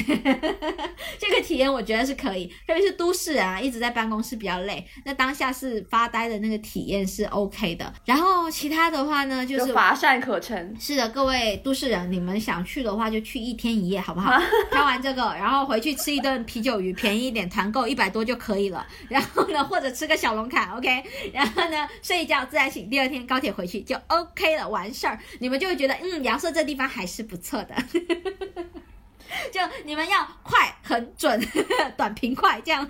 [1.18, 7.92] 这个体验我觉得是可以，特别是都市人啊，一直在办公室比较累，那当下是发呆的那个体验是 OK 的。
[8.04, 10.74] 然后其他的话呢，就是乏善可陈。
[10.78, 14.32] 是的，各位都市人，你们想去的话就去一天一夜，好不好？
[14.70, 18.86] 挑完这个，然后回去吃一顿啤酒鱼，便宜一点，团购一百多就可以了。
[19.08, 21.02] 然后呢，或者吃个小龙坎，OK。
[21.32, 25.18] 然后呢，睡一觉自然醒，第二天高铁回去就 OK 了，完事儿。
[25.38, 27.74] 你们就会觉得，嗯，阳朔这地方还是不错的。
[29.50, 31.40] 就你们要快、很准、
[31.96, 32.86] 短平快，这样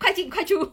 [0.00, 0.72] 快进快出。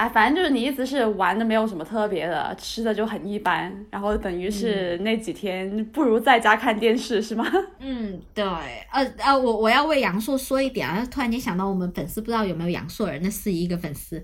[0.00, 7.44] 哎，反正就是你意思是玩的没有什么特别的，吃的就很一般，然后等于是那几天不如在家看电视，是吗？
[7.80, 8.42] 嗯，对。
[8.90, 14.18] 呃呃，我我要为杨硕说一点啊，突然间想到我们粉丝不知道有没有杨硕人，那是一个粉丝，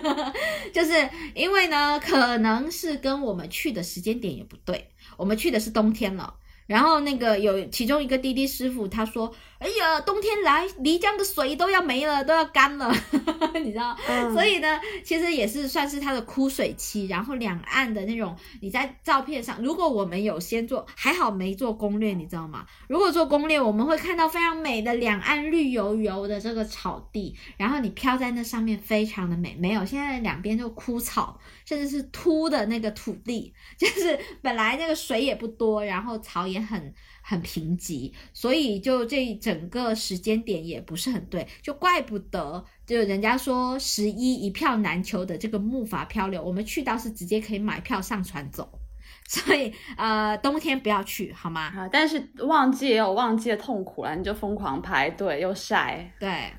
[0.72, 0.92] 就是
[1.34, 6.36] 因为呢，可能是跟我们去的时间点也不对，我们去的是冬天了。
[6.66, 9.30] 然后那个有其中一个滴滴师傅，他说
[9.62, 12.92] ：“哎呀，冬天来漓江的水都要没了，都要干了，
[13.62, 13.96] 你知道？
[14.32, 17.06] 所以呢，其实也是算是它的枯水期。
[17.06, 22.66] 然后两岸的那种，你在照片上，如果我们有先做，还好没做攻略，你知道吗？
[22.88, 29.54] 如果做攻略，我们会看到非常美的两岸绿油油的这个草地，然后你飘在那上面，非常的美。
[29.58, 36.92] 没有，现在两边就枯草。”甚至是秃的那个土地， 就是本来那个水也不多，然后草也很
[37.22, 48.80] 很贫瘠，所以就这整个时间点也不是很对，就怪不得就人家说十一一票难求的这个木筏漂流，我们去到是直接可以买票上船走，
[49.28, 51.62] 所以呃冬天不要去好吗？
[51.68, 56.52] 啊，但是旺季也有旺季的痛苦了，你就疯狂排队又晒，对。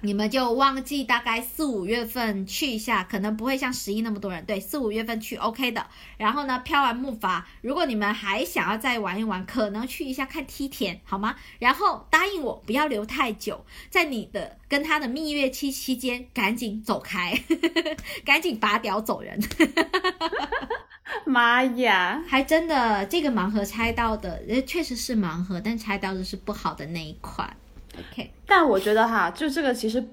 [0.00, 4.44] 你们就忘记大概四五月份去一下，可能不会像十一那么多人。
[4.44, 5.86] 对，四五月份去 OK 的。
[6.16, 11.36] 然后呢，漂完木筏，如果你们还想要再玩一玩，可能去一下看梯田，好吗？
[11.58, 17.40] 然后答应我不要留太久，在你的跟他的蜜月期期间，赶紧走开，
[18.24, 19.40] 赶紧拔屌走人。
[21.26, 27.56] 妈呀，还真的这个盲盒拆到的，确实是盲盒，但拆到的是不好的那一款。
[27.98, 30.04] OK，但我觉得哈，就这个其实。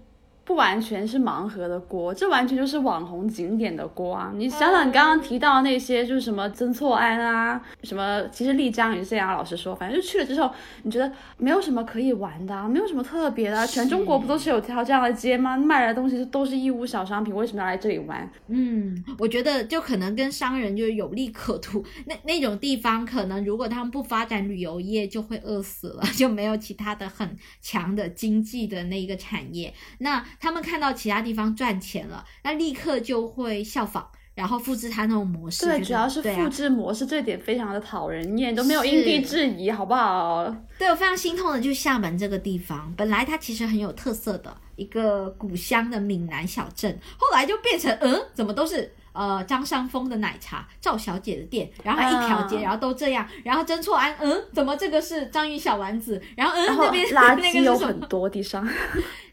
[0.47, 4.31] 不完全是盲盒的锅，这完全就是网红景点的锅啊！
[4.33, 9.33] 你想想，你刚刚提到那些，就是什么曾厝垵啊，什么其实丽江也是这样。
[9.33, 10.49] 老实说，反正就去了之后，
[10.83, 13.67] 你觉得没有什么可以玩的，没有什么特别的。
[13.67, 15.57] 全中国不都是有条这样的街吗？
[15.57, 18.31] 卖的东西都是义乌小商品，为什么要来这里玩？
[18.47, 21.83] 嗯，我觉得就可能跟商人就是有利可图。
[22.05, 29.73] 那那种地方，可能如果他们不发展旅游业，就会饿死了，就没有其他的很强的经济的那一个产业。
[29.97, 35.65] 那他们看到其他地方赚钱了，那立刻就会效仿，然后复制他那种模式。
[35.65, 40.55] 对，主要是复制模式这点非常的讨人厌，都没有因地制宜，好不好？
[40.77, 48.93] 对我非常心痛的，就是厦门这个地方，本来它其实很有特色的一个古香的闽南小镇，后来就变成，嗯，怎么都是。
[49.17, 58.67] 呃，张三丰的奶茶，赵小姐的店，然后一条街，然后都这样，然后曾厝垵，嗯，怎么这个是章鱼小丸子，然后嗯，那边 垃圾有很多地上。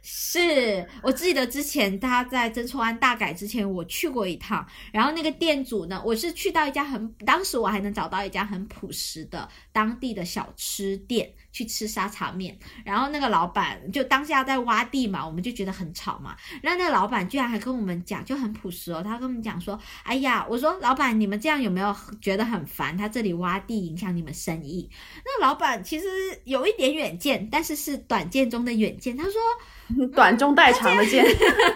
[0.07, 22.97] 是我记得之前他在曾厝垵大改之前，我去过一趟，然后那个店主呢，我是去到一家很，当时我还能找到一家很朴实的当地的小吃店去吃沙茶面，然后那个老板就当下在挖地嘛，我们就觉得很吵嘛，然后那个老板居然还跟我们讲，就很朴实哦，他跟我们讲说，哎呀，我说老板你们这样有没有觉得很烦？
[22.97, 24.91] 他这里挖地影响你们生意？
[25.25, 26.07] 那老板其实
[26.43, 29.33] 有一点远见，但是是短见中的远见，他说。
[30.15, 31.25] 短中带长的见，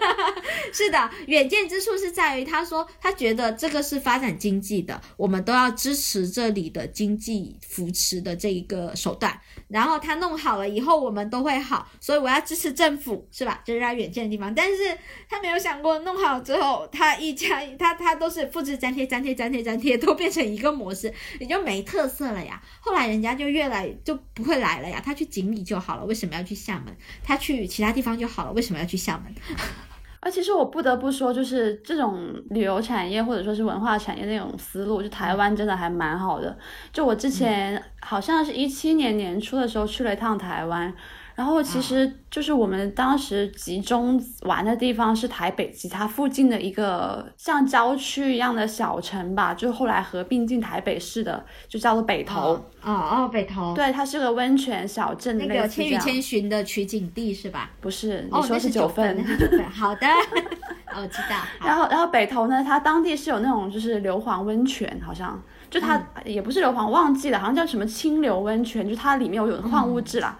[0.73, 9.39] 是的，远见之处是在于，他说他觉得这个是发展经济的，我们都要支持这里的经济扶持的这一个手段。
[9.69, 13.61] 然后他弄好了以后，我们都会好，所以我要支持政府，是吧？
[13.65, 14.55] 这是他远见的地方。
[14.55, 14.97] 但是
[15.29, 22.63] 他没有想过，弄好之后，他一家他他都是复制粘贴粘贴粘贴粘贴，都变成一个模式，也就没特色了呀。
[22.81, 26.97] 后来人家就越来就不会来了呀，他去锦里就好了，为什么要去厦门？
[27.23, 29.35] 他去其他方就好了，为什么要去厦门？
[30.21, 36.59] 而其实我不得不说，就是这种旅游产业或者说是文化产业那种思路，就台湾真的还蛮好的。
[36.93, 40.93] 就我之前好像是一七年年初的时候去了一趟台湾。
[41.39, 52.55] 然后其实就是我们当时集中玩的地方是台北其他附近的一个像郊区一样的小城吧，就后来合并进台北市的，就叫做北投。
[52.83, 53.73] 哦哦，北投。
[53.73, 57.71] 对，它是个温泉小镇，那个《千与千寻》的取景地是吧？
[57.81, 59.25] 不是，你说是九份。
[59.71, 60.09] 好的。
[60.97, 61.37] 我知道。
[61.61, 70.37] 然后，然后北投呢，它当地是有那种就是硫磺温泉，好像就它也不是硫磺，忘记了，好像叫什么清流温泉，就它里面有有矿物质啦。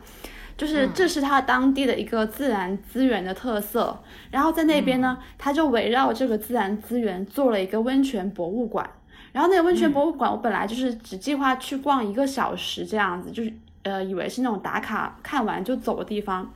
[0.59, 3.99] 就是这是它当地的一个自然资源的特色。
[4.31, 8.87] 然后在那边呢，它就围绕这个自然资源做了一个温泉博物馆。
[9.33, 13.53] 然后那个温泉博物馆，我本来就是只计划去逛一个小时这样子，就是
[13.85, 16.51] 呃以为是那种打卡看完就走的地方。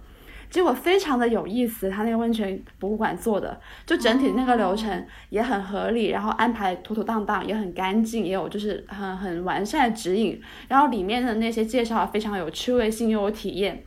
[0.50, 10.38] 结果非常的有意思，他那个温泉博物馆做的，就整体那个流程也很合理，然后安排妥妥当当，也很干净，也有就是很很完善的指引，
[10.68, 13.82] 然后里面的那些介绍非常有趣味性又有体验，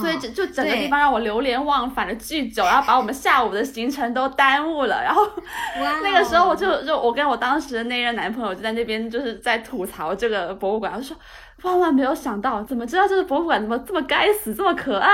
[0.00, 5.22] 所以就就整个地方让我流连忘返的巨久，然后把我们下午的行程都耽误了，然后
[6.02, 11.16] 那个时候我就就我跟我当时的那任男朋友就在那边就是在吐槽这个博物馆，我说。
[11.62, 15.08] 万万没有想到，怎么知道这个博物馆怎么这么该死，这么可爱？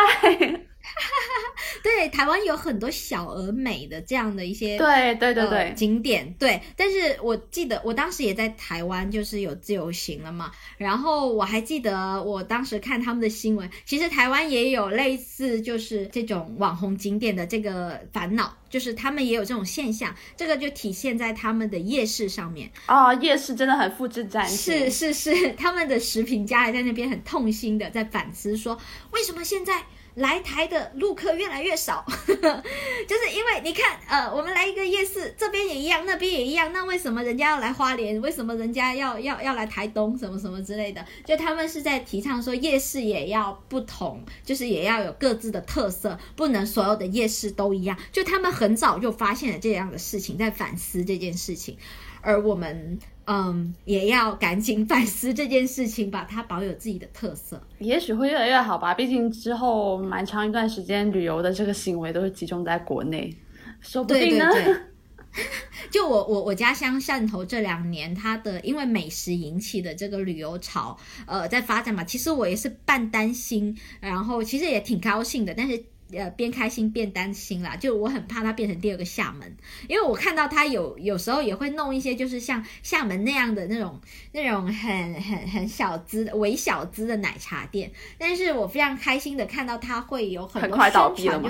[1.82, 6.60] 对，台湾有很多小而美的这样的一些对对对对景点，对。
[6.76, 10.50] 但是我记得我当时也在台湾，就是有自由行了嘛。
[10.78, 20.14] 然后我还记得我当时看他们的新闻，其实台湾也有类似就是这种网红景点的这个烦恼，就是他们也有这种现象。
[20.36, 24.90] 这个就体现在他们的夜市上面啊，夜市真的很复制粘贴。
[24.90, 28.78] 是是是，他们的食品家还在那边很痛心的在反思说，
[29.12, 29.84] 为什么现在。
[30.14, 38.20] 来台的路客越来越少， 就是因为你看，呃，我们来一个夜市，这边也一样，那边也一样，那为什么人家要来花莲？
[38.20, 40.18] 为什么人家要要要来台东？
[40.18, 41.04] 什么什么之类的？
[41.24, 47.96] 就他们是在提倡说，夜市也要不同，就是也要有各自的特色，不能所有的夜市都一样。
[48.10, 51.78] 就他们很早就发现了这样的事情，在反思这件事情，
[52.20, 52.98] 而我们。
[53.32, 58.92] 嗯，也要赶紧反思这件事情，把它保有自己的特色，也许会越来越好吧。
[58.92, 63.32] 毕竟之后蛮长一段时间，旅游的这个行为都是集中在国内，
[63.80, 64.46] 说不定呢。
[65.92, 72.02] 就我我我家乡汕头这两年，它的因为美食引起的这个旅游潮，呃，在发展嘛。
[72.02, 75.84] 其实我也是半担心，然后其实也挺高兴的，但是。
[76.12, 79.56] 呃，边开心边担心啦，就我很怕它变成第二个厦门，
[79.88, 84.00] 因为我看到它有有时候也会弄一些，就是像厦门那样的那种
[84.32, 91.48] 那种很很很小资、微小资的奶茶店，但是我非常开心的看到它会有很多宣传，就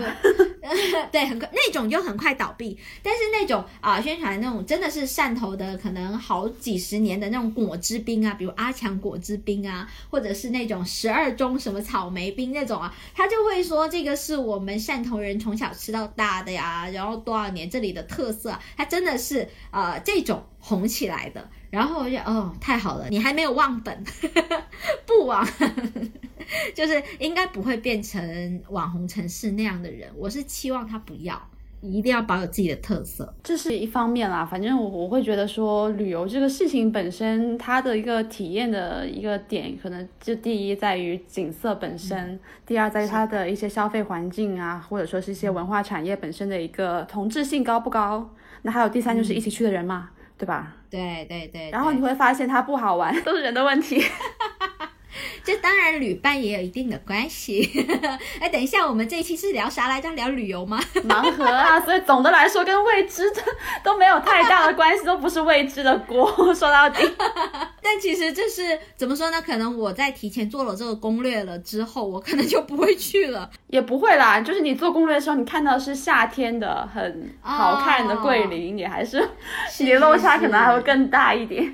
[1.11, 14.50] 对，很快那种就很快倒闭，但是那种啊宣传那种真的是汕头的，可能好几十年的那种果汁冰啊，比如阿强果汁冰啊，或者是那种十二中什么草莓冰那种啊，他就会说这个是我。
[14.51, 21.49] 我们汕头人从小吃到大的呀，然后多少年这里的特色，它真的是呃这种红起来的。
[21.71, 24.05] 然后我就哦，太好了，你还没有忘本，
[25.07, 25.47] 不忘，
[26.75, 30.11] 就是应该不会变成网红城市那样的人。
[30.17, 31.49] 我是期望他不要。
[31.81, 34.45] 一定要保有自己的特色，这是一方面啦。
[34.45, 48.31] 反正我我会觉得说，旅游这个事情本身，它的一个体验的一个点，可能就第一在于景色本身，第二在于它的一些消费环境啊，或者说是一些文化产业本身的一个同质性高不高。
[48.63, 50.77] 那还有第三就是一起去的人嘛，对吧？
[50.91, 51.71] 对对对。
[51.71, 53.99] 然后你会发现它不好玩，都是人的问题。
[55.45, 57.87] 这当然旅伴也有一定的关系。
[58.41, 60.11] 哎，等一下，我们这一期是聊啥来着？
[60.11, 60.81] 聊旅游吗？
[61.05, 63.41] 盲盒啊，所以总的来说跟未知的
[63.83, 66.31] 都没有太大的关系，都不是未知的锅。
[66.53, 67.09] 说到底，
[67.83, 69.41] 但其实这是怎么说呢？
[69.41, 73.49] 可能我在提前做了这个攻略了之后，我可能就不会去了。
[73.69, 79.27] 也不会啦，就是你做攻略的时候，你看到是夏天的很好看的桂林，你还是
[79.79, 81.73] 你落差可能还会更大一点。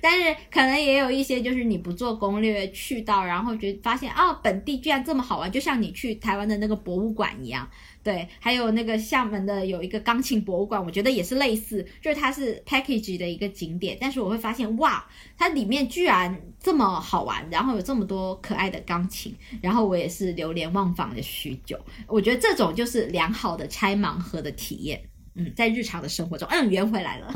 [0.00, 2.12] 但是可能也有一些就是你不做。
[2.22, 7.68] 攻略去到，然后觉发现啊，本地居然这么好玩，就像你去台湾的那个博物馆一样。
[8.00, 15.04] 对，还有那个厦门的有一个钢琴博物馆，我觉得也是类似，就是它是 package 的一个景点，但是我会发现哇，
[15.36, 21.76] 它里面居然这么好玩，然后有这么多可爱的钢琴，然后我也是流连忘返了许久。
[22.06, 25.02] 我觉得这种就是良好的拆盲盒的体验。
[25.34, 27.26] 嗯，在日常的生活中，嗯，圆回来了。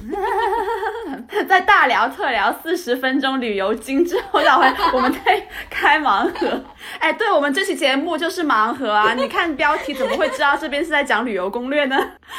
[1.48, 6.62] 在大聊特聊四十分钟旅游经之后，绕回我们在开盲盒。
[6.98, 9.14] 哎，对我们这期节目就是盲盒啊！
[9.14, 11.96] 你看标题怎么会知道这边是在讲旅游攻略呢？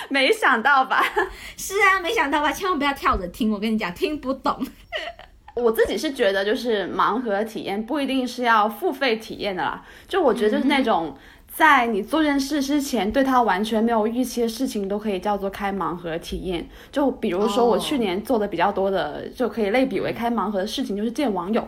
[0.09, 1.03] 没想到吧？
[1.57, 2.51] 是啊，没想到吧？
[2.51, 4.63] 千万不要跳着听，我跟你讲，听不懂。
[5.55, 9.83] 我自己是觉得，就是盲盒体验不一定是要付费体验的啦。
[10.07, 11.17] 就我觉得就是那种。
[11.57, 16.69] 在你做件事之前，对它完全没有预期的事情，都可以叫做开盲盒体验。
[16.91, 21.67] 就比如说我去年做的比较多的，就可以类比为开盲盒的事情，就是见网友。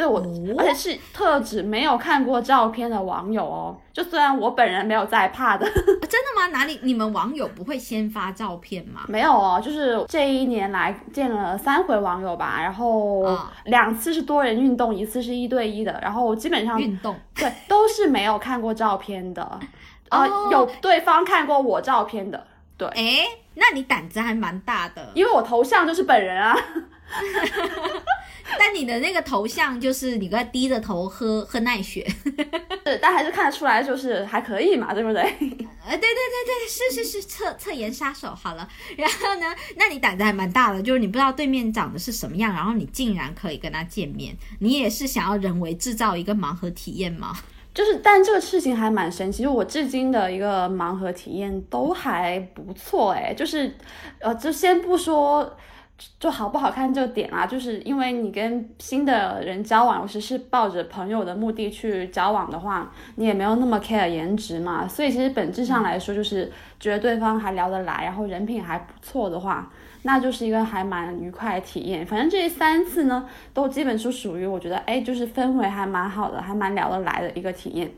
[0.00, 0.18] 对我，
[0.56, 3.76] 而且是特指没有看过照片的网友哦。
[3.92, 6.46] 就虽然我本人没有在怕的， 真的吗？
[6.52, 6.80] 哪里？
[6.82, 9.02] 你们网友不会先发照片吗？
[9.08, 19.42] 没有哦，就是这一年来见了三回网友吧，然后两次是多人运动，一次是一对一的，然后基本上运动对都是没有看过照片的，
[20.08, 22.46] 啊，有对方看过我照片的，
[22.78, 22.88] 对。
[22.88, 23.26] 哎，
[23.56, 26.56] 那你胆子还蛮大的，因为我头像就是本人啊。
[28.58, 32.04] 但你的那个头像就是你在低着头喝喝奈雪，
[32.84, 35.22] 是，但还是看得出来就是还可以嘛，对不对？
[35.22, 38.34] 呃，对对对对，是是是侧侧颜杀手。
[38.34, 39.46] 好了，然后呢，
[39.76, 47.36] 那你胆子还蛮大的，就是你不知道对面长得是什么样，然后你竟然可以跟他见面，你也是想要人为制造一个盲盒体验吗？
[47.72, 53.72] 就是，但这个事情还蛮神奇，就我至今的一个盲盒体验都还不错，哎，就是，
[54.18, 55.56] 呃，就先不说。
[56.18, 69.70] 就好不好看这个点啊，就是因为你跟新的人交往，尤其是抱着朋友的目的去交往的话，你也没有那么 care 颜值嘛，所以其实本质上来说，就是觉得对方还聊得来，然后人品还不错的话，
[70.02, 72.04] 那就是一个还蛮愉快的体验。
[72.06, 77.90] 反正这三次呢，都基本是属于我觉得，哎，就是氛围还蛮好的，还蛮聊得来的一个体验。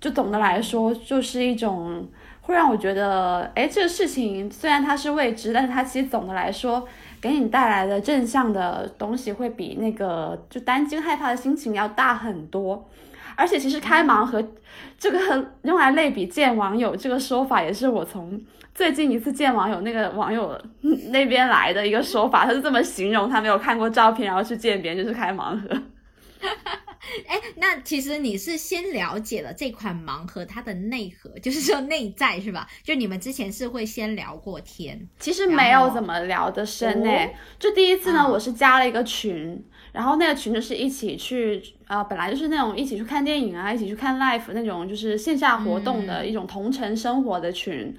[0.00, 2.08] 就总的来说，就是一种
[2.40, 6.86] 会让我觉得，哎，这个事情虽然它是未知，但是它其实总的来说。
[7.20, 12.88] 给你带来的正向的东西会比那个就担惊害怕的心情要大很多，
[13.36, 14.42] 而且其实开盲盒
[14.98, 15.18] 这个
[15.62, 18.40] 用来类比见网友这个说法，也是我从
[18.74, 20.60] 最近一次见网友那个网友
[21.10, 25.68] 那边来的一个说法，他是这么形容他没有看过照片，然后去见别人就是开盲盒。
[27.26, 32.68] 哎，那其实你是先了解了这款盲盒它的内核，就是说内在是吧？
[32.82, 37.34] 就你们之前是会先聊过天，其实没有怎么聊得深哎。
[37.58, 47.96] 就第一次呢，我是加了一个群，然后那个群就是一起去，呃，本来就是那种一起去看电影啊，一起去看 live 那种，就是线下活动的一种同城生活的群。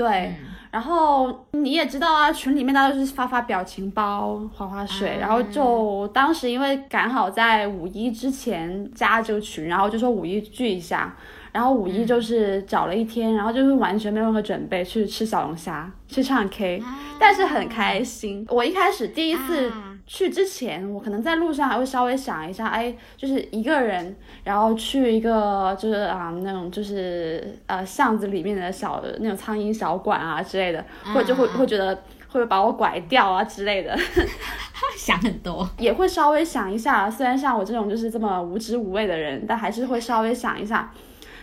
[0.00, 0.34] 对，
[0.70, 11.14] 然后你也知道啊，群里面大家都是发发表情包、划划水，然后就当时因为赶好在五一之前加这个群，然后就说五一聚一下，
[11.52, 16.82] 然后五一就是找了一天，然后就是完全没有任何准备去吃小龙虾、去唱 K，
[17.18, 18.46] 但是很开心。
[18.48, 19.70] 我一开始第一次。
[20.12, 30.84] 去之前，我可能在路上还会稍微想一下，哎，就是一个人，然后去一个就是啊那种就是呃巷子里面的小那种苍蝇小馆啊之类的，
[31.14, 33.96] 或者就会会觉得会不会把我拐掉啊之类的，
[34.98, 37.08] 想很多，也会稍微想一下。
[37.08, 40.92] 虽然像我这种就是这么无知无畏的人，但还是会稍微想一下。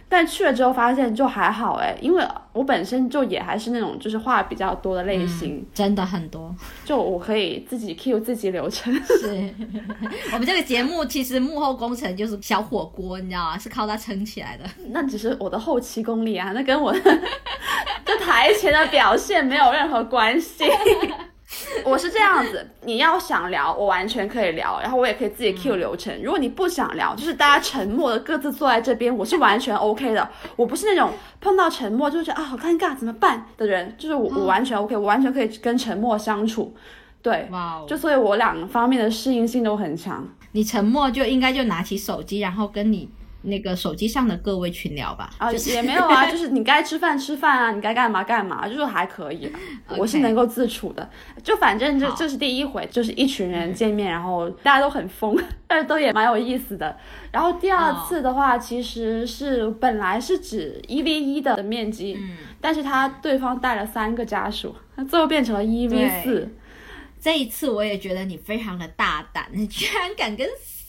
[0.10, 6.54] 但去了之后发现就还好哎，因为我本身就也还是那种就是话比较多的类型，真的很多，
[6.86, 8.94] 就我可以自己 Q 自己流程。
[9.06, 9.54] 是
[10.34, 13.58] 我们这个节目其实幕后工程就是小火锅，你知道吗？
[13.58, 14.64] 是靠它撑起来的。
[14.90, 16.94] 那只是我的后期功力啊，那跟我
[18.06, 20.64] 就台前的表现没有任何关系。
[21.88, 26.14] 我是这样子，你要想聊，我完全可以聊，然后我也可以自己 Q 流程。
[26.22, 30.30] 如果你不想聊，就是大家沉默的各自坐在这边，我是完全 OK 的。
[30.56, 36.76] 我不是那种碰到沉默就觉得啊好尴尬怎么办的人，就是我我完全 OK，我完全可以跟沉默相处。
[37.22, 40.28] 对，哇，就所以我两个方面的适应性都很强。
[40.52, 43.10] 你沉默就应该就拿起手机，然后跟你。
[43.48, 49.52] 那个手机上的各位群聊吧，啊，也没有啊， 就是你该吃饭吃饭啊，你该干嘛干嘛，就是还可以，
[49.98, 51.10] 我是能够自处的，
[51.44, 55.36] 就反正这这是第一回，就是一群人见面，然后大家都很疯，
[55.68, 56.96] 但是都也蛮有意思的。
[57.32, 66.50] 然后第二次的话，其实是本来是指一 v 一的面积，嗯，但是他对方带了三个家属，那最后变成了一 v 四。
[67.20, 70.48] 这一次我也觉得你非常的大胆，你居然敢跟。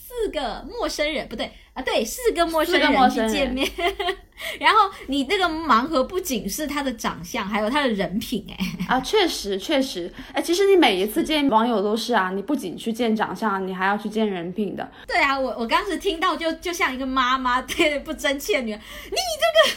[0.09, 3.69] 四个陌生人不对啊，对，四个陌生人去见面，
[4.59, 8.57] 然后你那个盲盒不仅是他的长相，还有他的人品，哎
[8.95, 14.91] 啊，确实确实，哎，其实你每一次见网友都是啊，你不仅去见长相，你还要去见人品的。
[15.07, 18.81] 对啊，我我当时听到就就像一个妈妈对不争气的女儿，
[19.11, 19.17] 你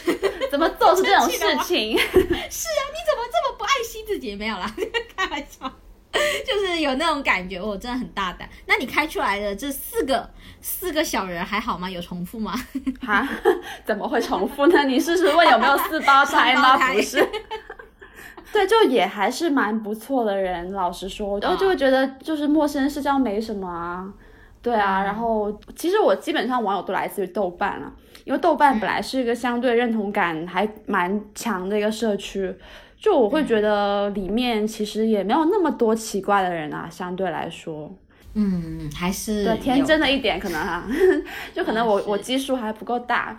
[0.09, 1.95] 这个 怎么做出这种事情？
[1.95, 4.35] 是啊，你怎么这么不爱惜自己？
[4.35, 4.73] 没有啦，
[5.15, 5.71] 开玩笑。
[6.45, 8.47] 就是有那种感觉，我真的很大胆。
[8.67, 10.29] 那你开出来的这四个
[10.61, 11.89] 四个小人还好吗？
[11.89, 12.53] 有重复吗？
[13.01, 13.27] 哈，
[13.83, 14.83] 怎么会重复呢？
[14.85, 16.77] 你是问有没有四胞胎吗？
[16.93, 17.27] 不是。
[18.51, 20.71] 对，就也还是蛮不错的人。
[20.73, 24.07] 老实说，然后就会觉得就是陌生社交没什么啊。
[24.61, 27.91] 对啊，然后其实我基本上网友都来自于豆瓣啊，
[28.23, 32.55] 因为豆瓣本来是一个相对认同感还蛮强的一个社区。
[33.03, 37.93] 就我会觉得里面其实也没有那么多奇怪的人啊，相对来说。
[38.33, 40.87] 嗯，还是对天真的一点可能哈，
[41.53, 43.37] 就可能我我基数还不够大。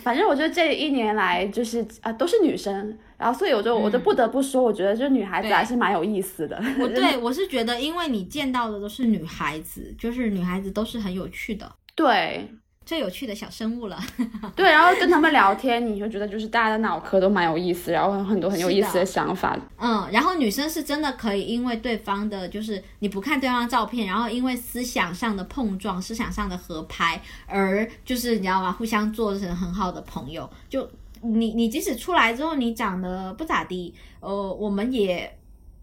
[0.00, 6.62] 反正我觉得这一年来就是啊都是女生，然后所以我就我就不得不说，我觉得这女孩子还是蛮有意思的。
[6.78, 11.72] 我对我是觉得，因为你见到的都是女孩子，就是女孩子都是很有趣的。
[11.94, 12.46] 对。
[12.86, 13.98] 最有趣的小生物了，
[14.54, 19.56] 对，然后跟他们聊天，你就觉得就是大家的脑壳都蛮有意思，然后很多很有意思的想法。
[19.78, 28.70] 嗯，然后女生是真的可以因为对方的，就是你不看对方照片，然后因为思想上的碰撞、思想上的合拍，而就是你知道吗？
[28.70, 30.48] 互相做成很好的朋友。
[30.68, 30.86] 就
[31.22, 35.38] 你你即使出来之后你长得不咋地，呃，我们也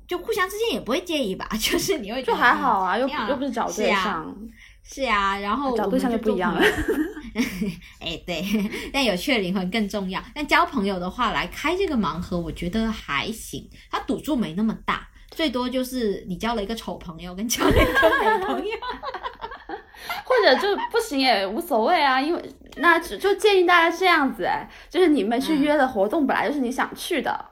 [0.08, 1.50] 就互相之间也不会介意吧？
[1.60, 4.36] 就是你会就还好啊，又又不是找对象。
[4.94, 6.62] 是呀，然后找对象就不一样了。
[8.02, 8.44] 哎，对，
[8.92, 10.22] 但有趣的灵魂更重要。
[10.36, 13.70] 但交朋友的话，来开这个盲盒，我觉得还行。
[13.90, 17.86] 它赌注没那么大，最多就是你交了一个丑朋友，跟交了一个
[18.20, 18.78] 美朋友，
[20.26, 22.20] 或者就不行也无所谓啊。
[22.20, 22.44] 因为
[22.76, 27.51] 那只就建议大家这样子，哎，就是你们去约的活动本来就是你想去的。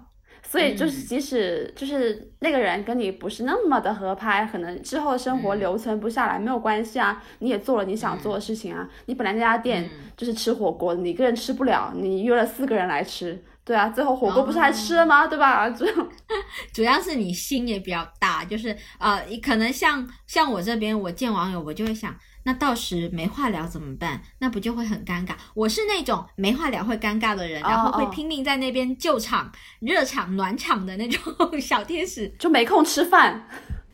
[0.50, 7.22] 所以就是，即使就是那个人跟你不是那么的合拍，可能之后生活留存不下来，没有关系啊。
[7.38, 8.90] 你也做了你想做的事情啊。
[9.06, 9.88] 你本来那家店
[10.18, 13.40] 就是吃火锅，你一个人吃不了，你约了四个人来吃，
[13.70, 15.28] 对啊，最后火锅不是还吃了吗？
[15.28, 15.70] 对吧？
[15.70, 15.86] 主
[16.74, 22.16] 主要是你心也比较大，就是呃，可能像像我这边，我见网友，我就会想。
[22.46, 24.24] 那到时没话聊怎么办？
[24.40, 25.34] 那不就会很尴尬？
[25.54, 29.52] 我是那种没话聊会尴尬的人，然后会拼命在那边救场、
[29.82, 31.22] 热场、暖场的那种
[31.62, 33.48] 小天使，就没空吃饭。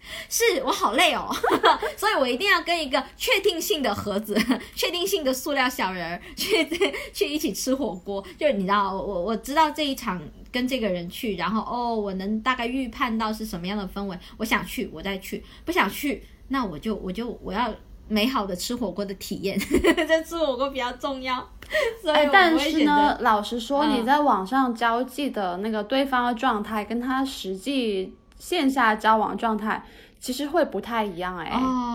[0.29, 1.29] 是我好累哦，
[1.97, 4.35] 所以我一定要跟一个确定性的盒子、
[4.75, 6.67] 确定性的塑料小人儿去
[7.13, 8.23] 去一起吃火锅。
[8.37, 14.17] 就是你知道，我我知道这一场跟这个人去，然后哦，我能大概预判到是什么样的氛围。
[14.37, 17.73] 我想去，我再去；不想去，那我就我就我要。
[18.07, 19.57] 美好的吃火锅的体验，
[20.07, 21.37] 这吃火锅比较重要。
[21.99, 29.83] 所以，但是呢，老实说，你在网上交际的那个对方的状态，跟他实际线下交往状态。
[30.17, 31.51] 其实会不太一样哎，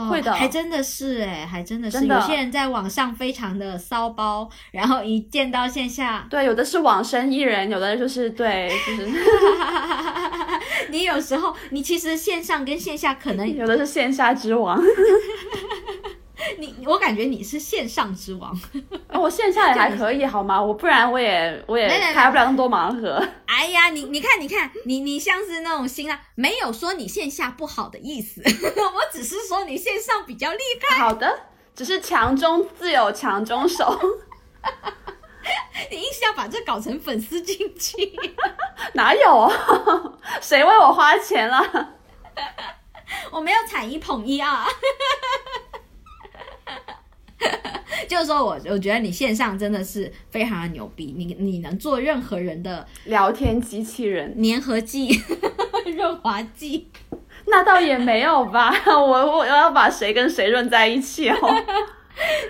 [0.08, 2.06] 会的，还真的是哎，还真的是。
[2.06, 9.08] 有些人在网上非常的骚包，然后一见到线下，对，有的是网生艺人，有的就是对， 就是。
[10.90, 14.80] 你有时候，你其实线上跟线下可能有的是线下之王。
[16.58, 18.58] 你我感觉你是线上之王，
[19.12, 20.60] 我线下也还 可以好吗？
[20.60, 23.22] 我不然我也我也开不了那么多盲盒。
[23.46, 30.96] 哎呀，你你看你看你你像是那种心啊，没有说你线下不好的意思，我只是说你线上比较厉害。
[30.98, 31.40] 好的，
[31.74, 33.98] 只是强中自有强中手。
[35.90, 38.18] 你硬是要把这搞成粉丝经济？
[38.92, 39.52] 哪有？
[40.40, 41.94] 谁为我花钱了？
[43.32, 44.66] 我没有踩一捧一啊。
[48.08, 55.20] 就是说我我觉得你线上真的是非常的牛逼，你你能做任何人的聊天机器人、粘合剂、
[55.96, 56.88] 润滑剂，
[57.46, 58.72] 那倒也没有吧。
[58.86, 61.36] 我我要把谁跟谁润在一起哦。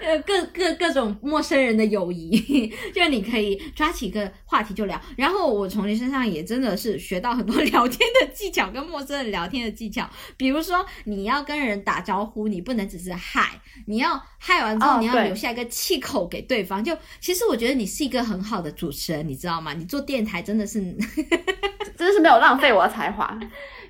[0.02, 5.00] 呃，各各各种陌生人的友谊， 就是你可以抓起一个话题就聊。
[5.16, 10.08] 然后我从你身上也真的是学到很多 聊天的技巧，跟陌生人聊天的技巧。
[10.36, 16.82] 比如说，你要跟人打招呼，你不能只是嗨，你要嗨完之后，你要留下一个气口给对方。
[16.82, 19.74] 就其实我觉得你是一个很好的主持人，你知道吗？
[19.74, 20.80] 你做电台真的是，
[21.96, 23.38] 真的是没有浪费我的才华。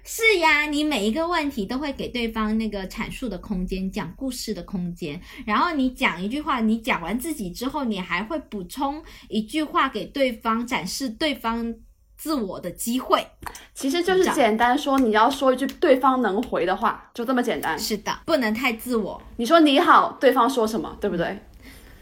[0.03, 5.21] 是呀，你每一个问题都会给对方那个阐述的空间，讲故事的空间。
[5.47, 11.75] 然后你讲一句话，你讲完自己之后，你还会补充一句话给对方，展示对方
[12.17, 13.27] 自我的机会。
[13.75, 17.79] 其实就是简单说，你要说一句对方能回的话，就这么简单。
[17.79, 19.21] 是的，不能太自我。
[19.37, 21.39] 你说你好，对方说什么，对不对？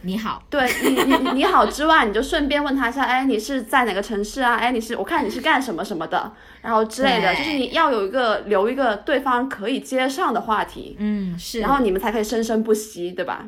[0.03, 4.55] 你好，对你你你好之外，你就顺便问他一下，哎，你是在哪个城市啊？
[4.55, 6.33] 哎，你是我看你是干什么什么的，
[6.63, 13.45] 然后之类的，就是你要有一个留一个对方可以接上的话题，嗯，是，然后你们才可以生生不息，对吧？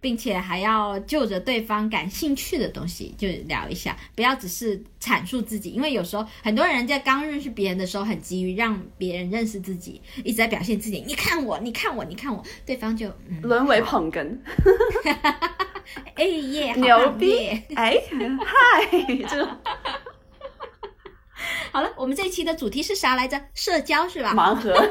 [0.00, 14.38] 并且还要就着对方感兴趣的东西就聊一下，不要只是阐述自己，因为有时候很多人在刚认识别人的时候很急于让别人认识自己，一直在表现自己，你看我，你看我，你看我，对方就沦为捧哏。
[16.14, 17.48] 哎耶， 牛逼！
[17.74, 17.96] 哎，
[18.44, 18.86] 嗨，
[19.28, 19.44] 这
[21.72, 23.40] 好了，我们这期的主题是啥来着？
[23.54, 24.32] 社交是吧？
[24.34, 24.72] 盲盒。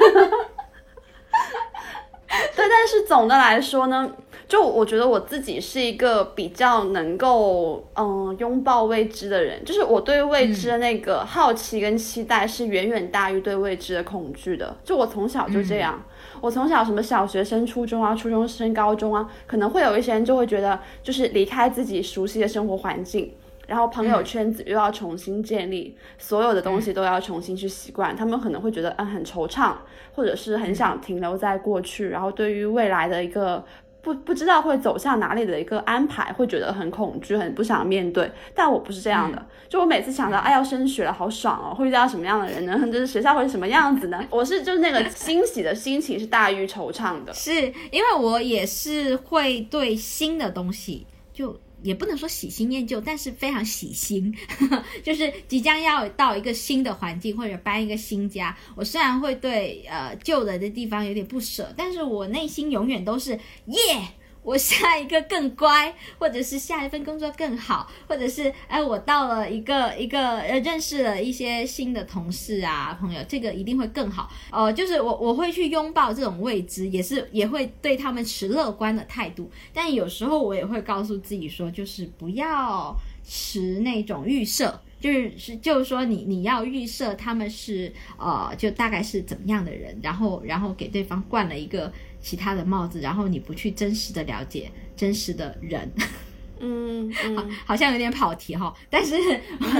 [2.54, 4.10] 对，但是总的来说呢，
[4.50, 14.76] 就我觉得我自己是一个比较能够嗯拥抱未知的人，就是我对未知的那个好奇跟期待是远远大于对未知的恐惧的。
[14.82, 16.02] 就我从小就这样，
[16.40, 23.32] 我从小什么小学升、初中啊、初中升、高中啊，可能会有一些人就会觉得，就是离开自己熟悉的生活环境。
[23.68, 29.74] 然后朋友圈子又要重新建立，所有的东西都要重新去习惯，他们可能会觉得嗯很惆怅，
[30.12, 33.64] 或者是很想停留在过去，然后对于未来的一个
[34.02, 38.30] 不不知道会走向哪里的一个安排，会觉得很恐惧，很不想面对。
[38.54, 42.78] 但我不是这样的，就我每次想到哎要升学了，好爽哦，会遇到什么样的人呢？
[42.90, 44.24] 就是学校会是什么样子呢？
[44.30, 47.52] 我是就是那个 欣喜的心情是大于惆怅的，是
[47.90, 51.58] 因为我也是会对新的东西就。
[51.82, 54.34] 也不能说喜新厌旧，但是非常喜新，
[55.02, 58.56] 就是即将要到一个新的环境或者搬一个新家。
[58.74, 63.32] 我虽然会对呃旧的的地方有点不舍，但是我内心永远都是
[63.66, 64.08] 耶。
[64.42, 74.30] 我下一个更乖，或者是下一份工作更好，或者是哎，我到了一个一个呃，认识了一些新的同事啊朋友，这个一定会更好。
[74.50, 79.50] 呃，就是我我会去拥抱这种未知，也是也会对他们持乐观的态度。
[79.74, 91.92] 但有时候我也会告诉自己说，就是不要持那种预设，就是是就是说你你要预设他们是呃，就大概是怎么样的人，然后然后给对方灌了一个。
[92.20, 95.90] 其他的帽子，然后你不去真实的了解真实的人，
[96.60, 99.16] 嗯，好，好像有点跑题哈，但是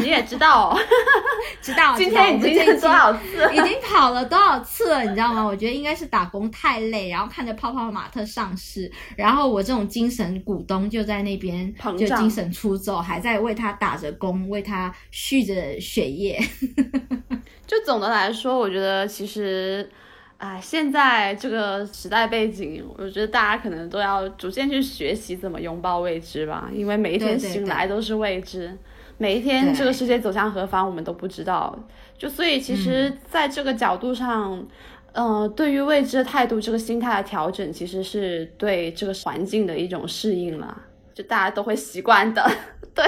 [0.00, 0.78] 你也知道，哦
[1.60, 5.44] 知道，今天已经多少次，已经跑了多少次了，你知道吗？
[5.44, 16.42] 我觉得应该是打工太累，然后看着泡泡玛特上市，然后我这种精神股东就在那边就精神出走，还在为他打着工，为他蓄着血液。
[17.66, 19.86] 就总的来说，我觉得其实。
[20.40, 28.74] 哎，现在这个时代背景，我觉得大家可能都要逐渐去学习怎么拥抱未知吧，因为每一天醒来都是未知，
[29.18, 31.78] 每一天这个世界走向何方我们都不知道。
[32.16, 34.66] 就所以其实在这个角度上，
[35.12, 40.74] 嗯，对于未知的态度，这个心态的调整，其实是对这个环境的一种适应了，
[41.12, 42.50] 就大家都会习惯的，
[42.94, 43.04] 对。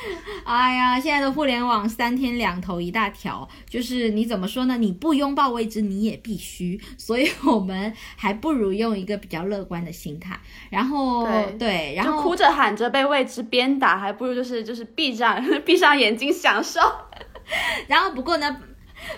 [0.44, 4.76] 哎呀，现在的互联网三天两头一大条，就是你怎么说呢？
[4.76, 6.80] 你不拥抱未知，你也必须。
[6.96, 10.38] 所以我们还不如用一个比较乐观的心态。
[10.70, 11.26] 然后
[11.58, 16.80] 对，然后哭着喊着被未知鞭打，还不如就是就是闭上 闭上眼睛享受。
[17.88, 18.56] 然后不过呢。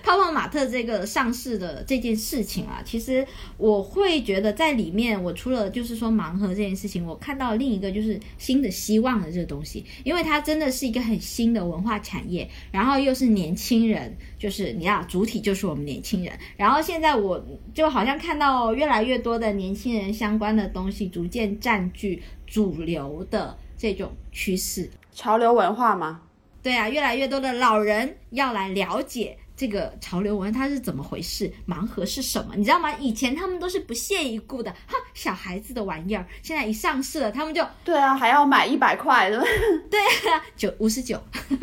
[0.02, 3.26] 泡泡玛特这个上市的这件事情啊，其实
[3.56, 26.22] 我会觉得在里面，我除了就是说盲盒这件事情，我看到另一个就是新的希望的这个东西，因为它真的是一个很新的文化产业，然后又是年轻人，就是你要主体就是我们年轻人，然后现在我就好像看到越来越多的年轻人相关的东西逐渐占据主流的这种趋势，潮流文化吗？
[26.62, 29.38] 对啊，越来越多的老人要来了解。
[29.58, 31.52] 这个潮流文它是怎么回事？
[31.66, 32.54] 盲盒是什么？
[32.54, 32.92] 你知道吗？
[33.00, 36.24] 以前他们都是不屑一顾的，哈，小孩子的玩意儿。
[36.44, 39.44] 现在一上市了，他们就对啊，还要买一百块的，
[39.90, 40.00] 对
[40.32, 41.20] 啊，九五十九。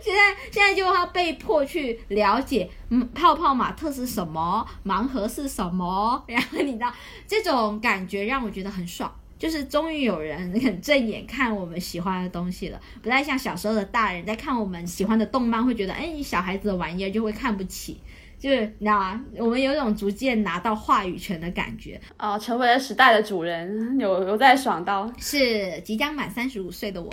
[0.00, 4.66] 现在现在就要被迫去了解，嗯，泡泡玛特是什么？
[4.86, 6.24] 盲盒是什么？
[6.26, 6.90] 然后你知道
[7.26, 9.14] 这种感觉让我觉得很爽。
[9.38, 18.00] 就是终于有人很正眼看我们喜欢的东西了，不再像小时候的大人在看我们喜欢的动漫，会觉得哎，小孩子的玩意儿就会看不起。
[18.38, 19.24] 就是你知道吗？
[19.38, 25.10] 我们有种逐渐拿到话语权的感觉哦，成为了时代的主人，有有在爽到。
[25.18, 27.10] 是即将满三十五岁的我，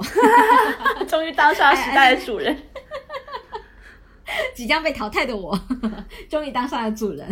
[1.08, 2.56] 终于当上时代的主人。
[4.56, 5.58] 即将被淘汰的我，
[6.30, 7.28] 终于当上了主人。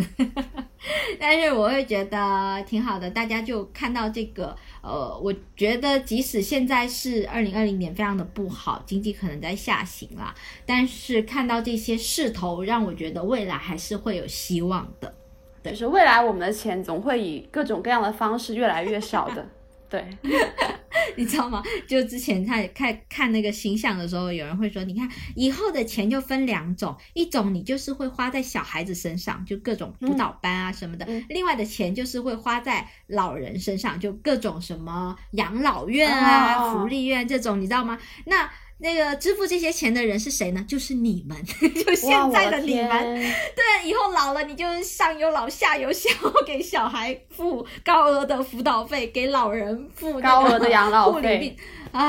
[1.18, 10.34] 但是我会觉得挺好的，大家就看到这个，呃，我觉得即使现在是二零二零年，非常的不好，经济可能在下行啦，
[10.66, 15.14] 但是看到这些势头，让我觉得未来还是会有希望的。
[15.62, 19.46] 就是未来我们的钱总会以各种各样的方式越来越少的。
[19.92, 20.02] 对，
[21.16, 21.62] 你知道吗？
[21.86, 37.98] 就之前看看看那个星象的时候，有人会说，你看以后的钱就分两种，一种你就是会花在小孩子身上，就各种辅导班啊什么的；另外的钱就是会花在老人身上，就各种什么养老院啊、福利院这种，你知道吗？
[38.24, 38.50] 那。
[38.82, 40.64] 那个支付这些钱的人是谁呢？
[40.68, 41.40] 就是你们，
[41.86, 43.14] 就现在的你们。
[43.54, 46.10] 对，以后老了，你就上有老下有小，
[46.44, 51.56] 给小孩付高额的辅导费，给老人付高额的养老费。
[51.92, 52.02] 哎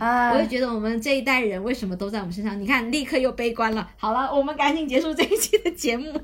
[0.00, 2.58] 呀，我就觉得我们这一代人为什么都在我们身上？
[2.58, 3.86] 你看，立刻又悲观了。
[3.98, 6.18] 好了，我们赶紧结束这一期的节目。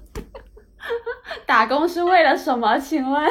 [1.44, 2.78] 打工是为了什么？
[2.78, 3.30] 请问？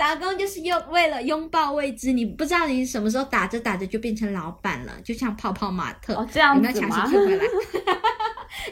[0.00, 6.14] 打工就是拥为了拥抱未知，你不知道你什么时候打着打着就变成老板了，就像泡泡玛特。
[6.14, 7.04] 哦，这样子吗？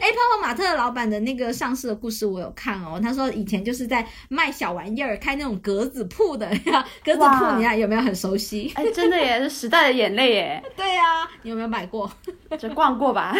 [0.01, 2.99] 哎，泡泡玛特的老板的那个上市的故事我有看哦。
[3.01, 6.49] 他说以前就是在卖小玩意儿，开那种格子铺的。
[7.05, 8.71] 格子铺，你看有没有很熟悉？
[8.73, 10.63] 哎，真的耶， 是时代的眼泪耶。
[10.75, 12.11] 对呀，你有没有买过？
[12.57, 13.35] 就逛过吧。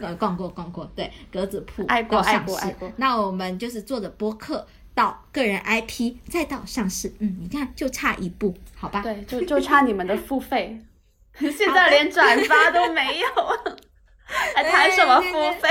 [0.00, 0.84] 呃，逛过，逛过。
[0.96, 2.90] 对，格子铺爱过，爱过，爱过。
[2.96, 4.66] 那我们就是做着播客
[4.98, 7.14] 到个人 IP，再到上市。
[7.20, 9.00] 嗯，你看就差一步，好吧？
[9.00, 10.76] 对，就就差你们的付费。
[11.38, 13.28] 现在连转发都没有。
[14.56, 15.30] 还谈什么付
[15.60, 15.68] 费？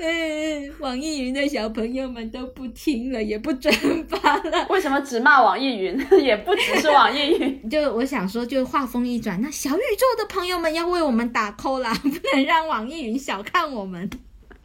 [0.00, 3.72] 嗯，网易云的小朋友们都不听了，也不转
[4.08, 4.66] 发了。
[4.68, 5.96] 为什么只骂网易云？
[6.20, 7.70] 也不只是网易云。
[7.70, 14.10] 就我想说，就话锋一转，那小宇宙的朋友们要为我们打 call 啦，不能让网易云小看我们。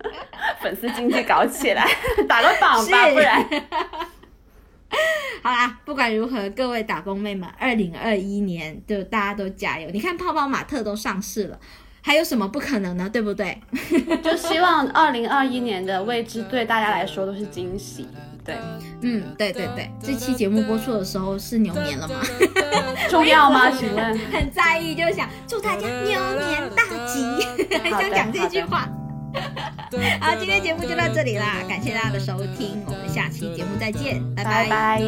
[0.61, 1.87] 粉丝经济搞起来，
[2.27, 3.45] 打个榜吧，不然。
[5.43, 9.89] 好啦，不管如何，各位打工妹们，二零二一年就大家都加油！
[9.91, 11.59] 你看，泡泡玛特都上市了。
[12.01, 13.09] 还有什么不可能呢？
[13.11, 13.61] 对不对？
[14.23, 18.07] 就希望二零二一年的未知对大家来说都是惊喜。
[18.43, 18.55] 对，
[19.01, 22.15] 嗯，对对对，这期节目播出的时候是牛年了吗？
[23.09, 23.69] 重要吗？
[23.69, 24.17] 请问？
[24.31, 27.21] 很在意，就想祝大家牛年大吉，
[27.77, 28.89] 很想讲这句话。
[30.21, 31.57] 好，今天节目就到这里啦。
[31.67, 35.01] 感谢大家的收听，我们下期节目再见，拜拜。